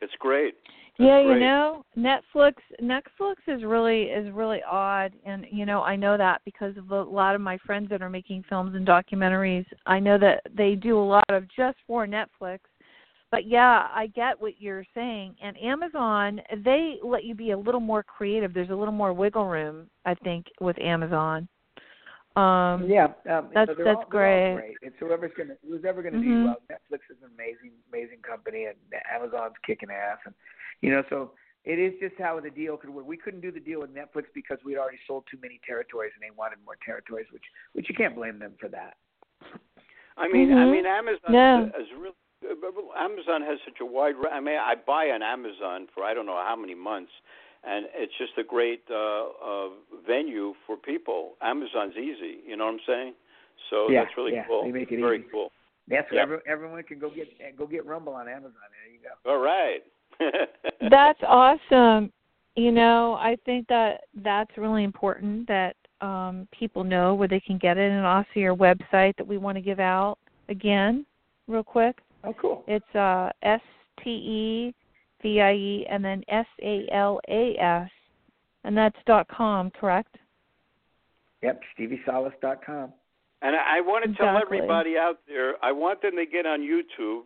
[0.00, 0.54] It's great.
[0.98, 1.34] That's yeah, great.
[1.34, 6.40] you know, Netflix Netflix is really is really odd and you know, I know that
[6.44, 9.66] because of a lot of my friends that are making films and documentaries.
[9.86, 12.58] I know that they do a lot of just for Netflix.
[13.30, 15.36] But yeah, I get what you're saying.
[15.42, 18.54] And Amazon, they let you be a little more creative.
[18.54, 21.46] There's a little more wiggle room, I think, with Amazon.
[22.38, 24.54] Um yeah, um, that's- so that's all, they're all great.
[24.54, 24.76] great.
[24.82, 26.22] It's whoever's gonna who's ever gonna Mhm.
[26.22, 26.60] do well.
[26.70, 28.76] Netflix is an amazing amazing company, and
[29.10, 30.34] Amazon's kicking ass, and
[30.80, 31.32] you know so.
[31.64, 33.04] It is just how the deal could work.
[33.04, 36.22] We couldn't do the deal with Netflix because we'd already sold too many territories, and
[36.22, 38.96] they wanted more territories, which which you can't blame them for that.
[40.16, 40.70] I mean, I Mhm.
[40.70, 41.64] mean, Amazon Yeah.
[41.66, 42.14] is, is really.
[42.96, 44.16] Amazon has such a wide.
[44.16, 47.12] ra- I mean, I buy on Amazon for I don't know how many months,
[47.64, 49.68] and it's just a great uh, uh,
[50.06, 51.34] venue for people.
[51.42, 52.38] Amazon's easy.
[52.46, 53.14] You know what I'm saying?
[53.70, 54.64] So Yeah, that's really yeah, cool.
[54.64, 55.28] they make it Very easy.
[55.30, 55.52] cool.
[55.88, 56.22] That's Yep.
[56.22, 58.52] every, everyone can go get go get Rumble on Amazon.
[58.70, 59.30] There you go.
[59.30, 59.82] All right.
[60.90, 62.12] That's awesome.
[62.56, 67.56] You know, I think that that's really important that um, people know where they can
[67.56, 71.06] get it, and also your website that we want to give out again,
[71.46, 71.98] real quick.
[72.24, 72.64] Oh, cool.
[72.66, 73.60] It's uh, S
[74.02, 74.74] T E
[75.22, 77.90] V I E and then S A L A S,
[78.64, 80.16] and that's dot com, correct?
[81.42, 81.60] Yep,
[82.40, 82.92] dot com.
[83.42, 84.58] And I I want to tell Exactly.
[84.58, 87.22] everybody out there, I want them to get on YouTube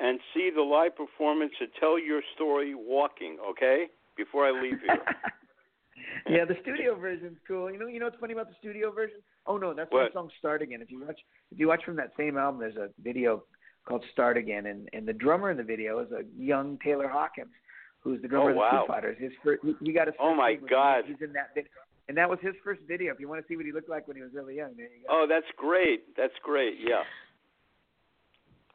[0.00, 3.86] and see the live performance of Tell Your Story Walking, okay?
[4.16, 4.98] Before I leave here.
[6.28, 7.70] yeah, the studio version's cool.
[7.70, 9.18] You know, you know what's funny about the studio version?
[9.46, 9.98] Oh no, that's What?
[9.98, 11.20] when the song "Start Again." If you watch,
[11.50, 13.44] if you watch from that same album, there's a video
[13.84, 17.52] called "Start Again," and and the drummer in the video is a young Taylor Hawkins,
[18.00, 18.84] who's the drummer Oh, of the wow.
[18.86, 19.16] Foo Fighters.
[19.18, 20.16] His first, he, he got his.
[20.20, 21.04] Oh, my God.
[21.06, 21.70] He's in that video,
[22.08, 23.12] and that was his first video.
[23.12, 24.86] If you want to see what he looked like when he was really young, there
[24.86, 25.22] you go.
[25.22, 26.16] Oh, that's great.
[26.16, 26.74] That's great.
[26.80, 27.02] Yeah.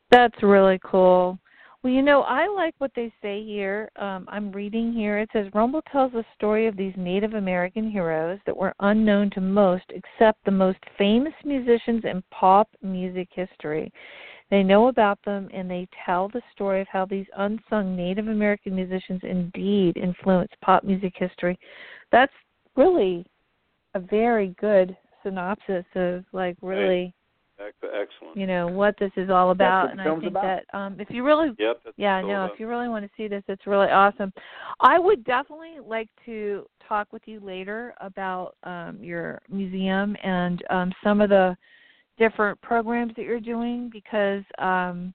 [0.10, 1.38] That's really cool.
[1.84, 3.90] Well, you know, I like what they say here.
[3.98, 5.20] Um, I'm reading here.
[5.20, 9.42] It says Rumble tells the story of these Native American heroes that were unknown to
[9.42, 13.92] most except the most famous musicians in pop music history.
[14.50, 18.76] They know about them and they tell the story of how these unsung Native American
[18.76, 21.60] musicians indeed influenced pop music history.
[22.12, 22.32] That's
[22.76, 23.26] really
[23.94, 27.14] a very good synopsis of like really
[27.60, 28.38] Excellent.
[28.38, 30.44] you know what this is all about what and i think about.
[30.44, 31.82] that um if you really Yep.
[31.84, 34.32] That's yeah cool no about- if you really want to see this it's really awesome
[34.80, 40.94] i would definitely like to talk with you later about um your museum and um
[41.04, 41.58] some of the
[42.18, 45.14] different programs that you're doing because um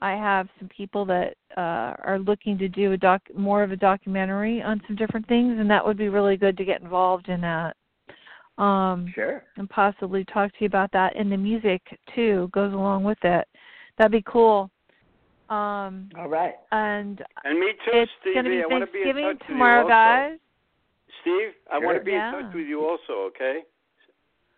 [0.00, 3.76] I have some people that uh, are looking to do a doc more of a
[3.76, 7.40] documentary on some different things, and that would be really good to get involved in
[7.40, 7.74] that.
[8.58, 9.44] Um, Sure.
[9.56, 11.16] and possibly talk to you about that.
[11.16, 11.80] And the music
[12.14, 13.48] too goes along with it.
[13.96, 14.70] That'd be cool.
[15.48, 16.54] Um, All right.
[16.70, 18.34] and And me too, it's Stevie.
[18.34, 20.04] going to be I want to be in Thanksgiving touch tomorrow, with you also.
[20.04, 20.38] guys.
[21.22, 23.60] Steve, I want to be in touch with you also, okay?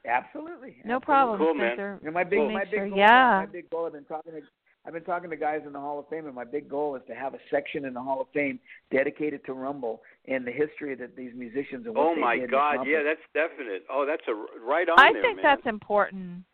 [0.06, 0.76] Absolutely.
[0.84, 1.04] No Absolutely.
[1.04, 1.68] problem, Cool, man.
[1.76, 1.98] Spencer.
[2.02, 3.38] You know, my big, Make my sure- big goal, yeah.
[3.40, 3.86] my big goal.
[3.86, 4.40] I've been talking to,
[4.86, 7.02] I've been talking to guys in the Hall of Fame, and my big goal is
[7.08, 8.60] to have a section in the Hall of Fame
[8.92, 12.50] dedicated to Rumble and the history that these musicians and what Oh they my did
[12.50, 13.84] God, yeah, that's definite.
[13.90, 14.34] Oh, that's a
[14.64, 15.42] right on I there, think man.
[15.42, 16.44] that's important.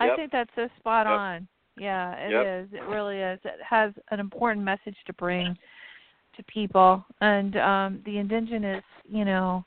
[0.00, 1.12] I think that's so spot Yep.
[1.18, 1.48] on.
[1.78, 2.46] Yeah, it Yep.
[2.46, 2.72] is.
[2.74, 3.38] It really is.
[3.44, 5.56] It has an important message to bring
[6.36, 9.64] to people, and um, the indigenous, you know,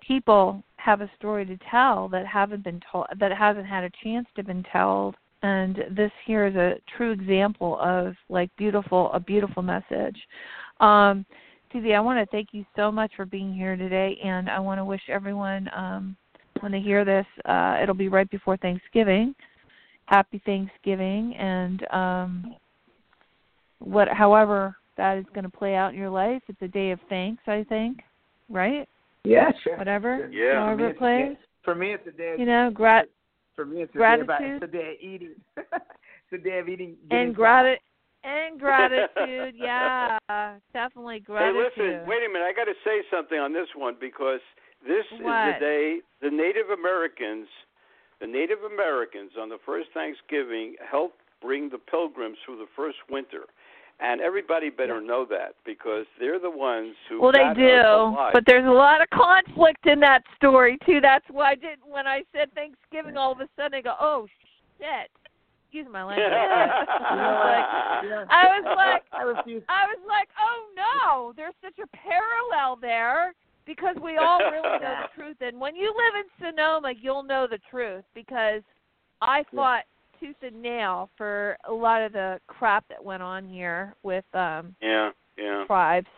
[0.00, 4.26] people have a story to tell that haven't been told, that hasn't had a chance
[4.36, 5.14] to been told.
[5.42, 10.16] And this here is a true example of like beautiful, a beautiful message.
[10.80, 11.26] Um,
[11.72, 14.78] Susie, I want to thank you so much for being here today, and I want
[14.78, 16.16] to wish everyone um,
[16.60, 19.34] when they hear this, uh, it'll be right before Thanksgiving.
[20.06, 22.56] Happy Thanksgiving, and um,
[23.80, 26.98] what, however that is going to play out in your life, it's a day of
[27.08, 27.42] thanks.
[27.46, 27.98] I think,
[28.48, 28.88] right?
[29.28, 29.76] Yeah, sure.
[29.76, 30.28] Whatever, Sure.
[30.30, 30.64] Yeah.
[30.64, 31.36] however For me, it it's a day- plays.
[31.64, 32.32] For me, it's a day.
[32.32, 33.08] Of, You know, grat
[33.54, 35.34] for me, it's a day, about, it's a day of eating.
[35.56, 36.96] it's a day of eating.
[37.02, 37.80] and getting gratitude
[38.24, 39.54] and gratitude.
[39.56, 40.18] yeah,
[40.72, 41.54] definitely gratitude.
[41.54, 41.94] Hey, gratitude.
[42.00, 42.46] listen, wait a minute.
[42.48, 44.40] I got to say something on this one because
[44.86, 45.48] this What?
[45.48, 47.46] is the day the Native Americans,
[48.20, 53.44] the Native Americans on the first Thanksgiving helped bring the Pilgrims through the first winter,
[54.00, 57.20] and everybody better know that because they're the ones who.
[57.20, 61.00] Well, they do, but there's a lot of conflict in that story too.
[61.00, 63.16] That's why I did when I said Thanksgiving.
[63.16, 64.26] All of a sudden, I go, "Oh
[64.78, 65.10] shit!"
[65.66, 66.26] Excuse my language.
[66.32, 68.24] I was like, Yeah.
[68.30, 69.62] I was like, I refuse.
[69.68, 73.34] I was like, "Oh no!" There's such a parallel there
[73.66, 75.36] because we all really know the truth.
[75.40, 78.62] And when you live in Sonoma, you'll know the truth because
[79.20, 79.82] I fought
[80.20, 84.74] tooth and nail for a lot of the crap that went on here with um
[84.80, 85.64] Yeah, yeah.
[85.66, 86.08] tribes.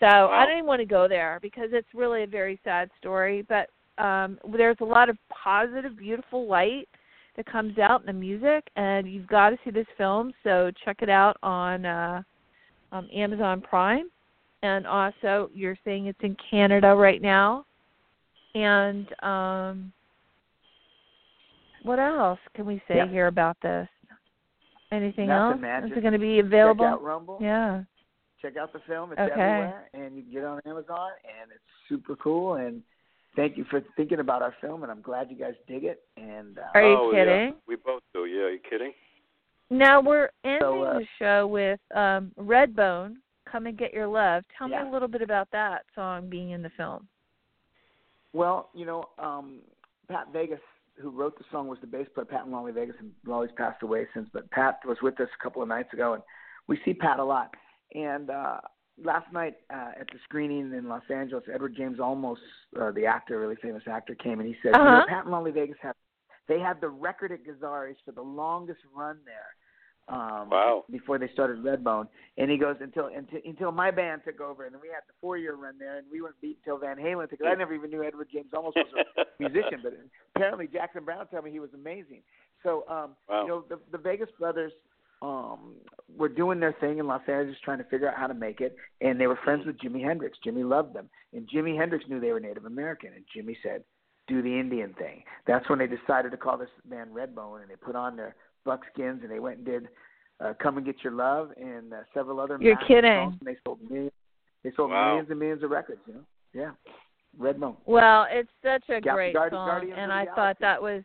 [0.00, 0.30] So Wow.
[0.32, 3.42] I don't even want to go there because it's really a very sad story.
[3.48, 3.70] But
[4.02, 6.88] um there's a lot of positive, beautiful light
[7.36, 10.32] that comes out in the music, and you've got to see this film.
[10.44, 12.22] So check it out on uh,
[12.92, 14.08] um, Amazon Prime,
[14.62, 17.66] and also you're saying it's in Canada right now.
[18.54, 19.92] And um
[21.84, 23.06] what else can we say Yeah.
[23.06, 23.88] here about this?
[24.90, 25.60] Anything Nothing, else?
[25.60, 25.84] man.
[25.84, 26.84] Is Just it going to be available?
[26.84, 27.38] Check out Rumble.
[27.40, 27.82] Yeah.
[28.40, 29.12] Check out the film.
[29.12, 29.32] It's Okay.
[29.32, 32.56] everywhere, and you can get it on Amazon, and it's super cool.
[32.56, 32.82] And
[33.36, 36.02] thank you for thinking about our film, and I'm glad you guys dig it.
[36.16, 37.48] And uh, Are you oh, kidding?
[37.48, 37.50] Yeah.
[37.66, 38.26] We both do.
[38.26, 38.92] Yeah, are you kidding?
[39.70, 43.16] Now we're ending uh, the show with um Redbone,
[43.50, 44.44] Come and Get Your Love.
[44.56, 44.82] Tell Yeah.
[44.84, 47.08] me a little bit about that song being in the film.
[48.32, 49.60] Well, you know, um,
[50.08, 50.60] Pat Vegas,
[51.00, 52.24] who wrote the song, was the bass player.
[52.24, 54.28] Pat and Lolly Vegas, and Lolly's passed away since.
[54.32, 56.22] But Pat was with us a couple of nights ago, and
[56.68, 57.54] we see Pat a lot.
[57.94, 58.60] And uh,
[59.02, 62.36] last night uh, at the screening in Los Angeles, Edward James Olmos,
[62.80, 65.06] uh, the actor, really famous actor, came and he said, you know, Uh-huh.
[65.08, 65.94] Pat and Lolly Vegas have
[66.46, 69.56] they had the record at Gazzarri's for the longest run there.
[70.08, 70.84] Um, Wow.
[70.90, 74.74] Before they started Redbone, and he goes until until until my band took over, and
[74.74, 77.30] then we had the four year run there, and we weren't beat until Van Halen
[77.30, 77.40] took.
[77.46, 78.86] I never even knew Edward James Olmos was
[79.16, 79.94] a musician, but
[80.36, 82.22] apparently Jackson Browne told me he was amazing.
[82.62, 83.42] So, um, Wow.
[83.42, 84.72] you know, the, the Vegas brothers
[85.22, 85.74] um,
[86.14, 88.76] were doing their thing in Los Angeles, trying to figure out how to make it,
[89.00, 90.36] and they were friends with Jimi Hendrix.
[90.46, 93.84] Jimi loved them, and Jimi Hendrix knew they were Native American, and Jimi said,
[94.28, 97.76] "Do the Indian thing." That's when they decided to call this band Redbone, and they
[97.76, 99.88] put on their buckskins, and they went and did
[100.40, 102.58] uh, "Come and Get Your Love" and uh, several other.
[102.60, 103.12] You're kidding.
[103.12, 104.12] songs, and they sold millions.
[104.62, 105.08] They sold Wow.
[105.10, 106.00] millions and millions of records.
[106.06, 106.20] You know,
[106.52, 106.70] yeah,
[107.40, 107.76] Redbone.
[107.86, 111.02] Well, it's such a Guardi- great Guardi- song, Guardians and I thought that was.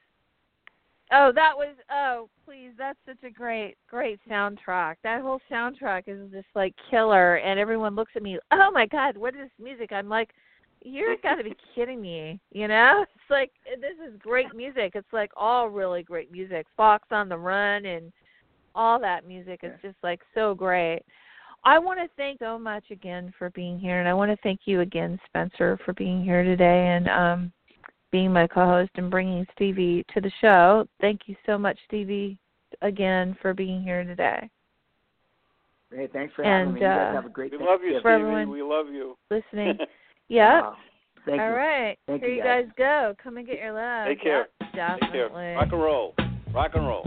[1.12, 2.72] Oh, that was oh please!
[2.78, 4.95] That's such a great, great soundtrack.
[5.03, 8.38] That whole soundtrack is just like killer, and everyone looks at me.
[8.51, 9.91] Oh my God, what is this music?
[9.91, 10.30] I'm like,
[10.84, 12.40] you're got to be kidding me.
[12.52, 14.94] You know, it's like this is great music.
[14.96, 16.66] It's like all really great music.
[16.78, 18.12] Fox on the Run and
[18.76, 21.02] all that music is just like so great.
[21.66, 24.62] I want to thank so much again for being here, and I want to thank
[24.66, 27.52] you again, Spencer, for being here today and um,
[28.12, 30.88] being my co-host and bringing Stevie to the show.
[31.02, 32.38] Thank you so much, Stevie,
[32.82, 34.50] again for being here today.
[35.94, 36.82] Hey, thanks for having And, me.
[36.82, 37.58] You guys uh, have a great day.
[37.58, 37.70] We day.
[37.70, 38.14] love you, For Stevie.
[38.14, 39.18] everyone- We love you.
[39.30, 39.78] Listening.
[40.30, 40.64] yep.
[40.64, 40.76] Wow.
[41.26, 41.56] Thank All you.
[41.56, 41.98] right.
[42.08, 42.66] Thank Here you, you guys.
[42.66, 43.16] guys go.
[43.22, 44.08] Come and get your love.
[44.08, 44.48] Take care.
[44.62, 45.28] Yep, Take care.
[45.28, 45.54] definitely.
[45.56, 46.16] Rock and roll.
[46.54, 47.06] Rock and roll.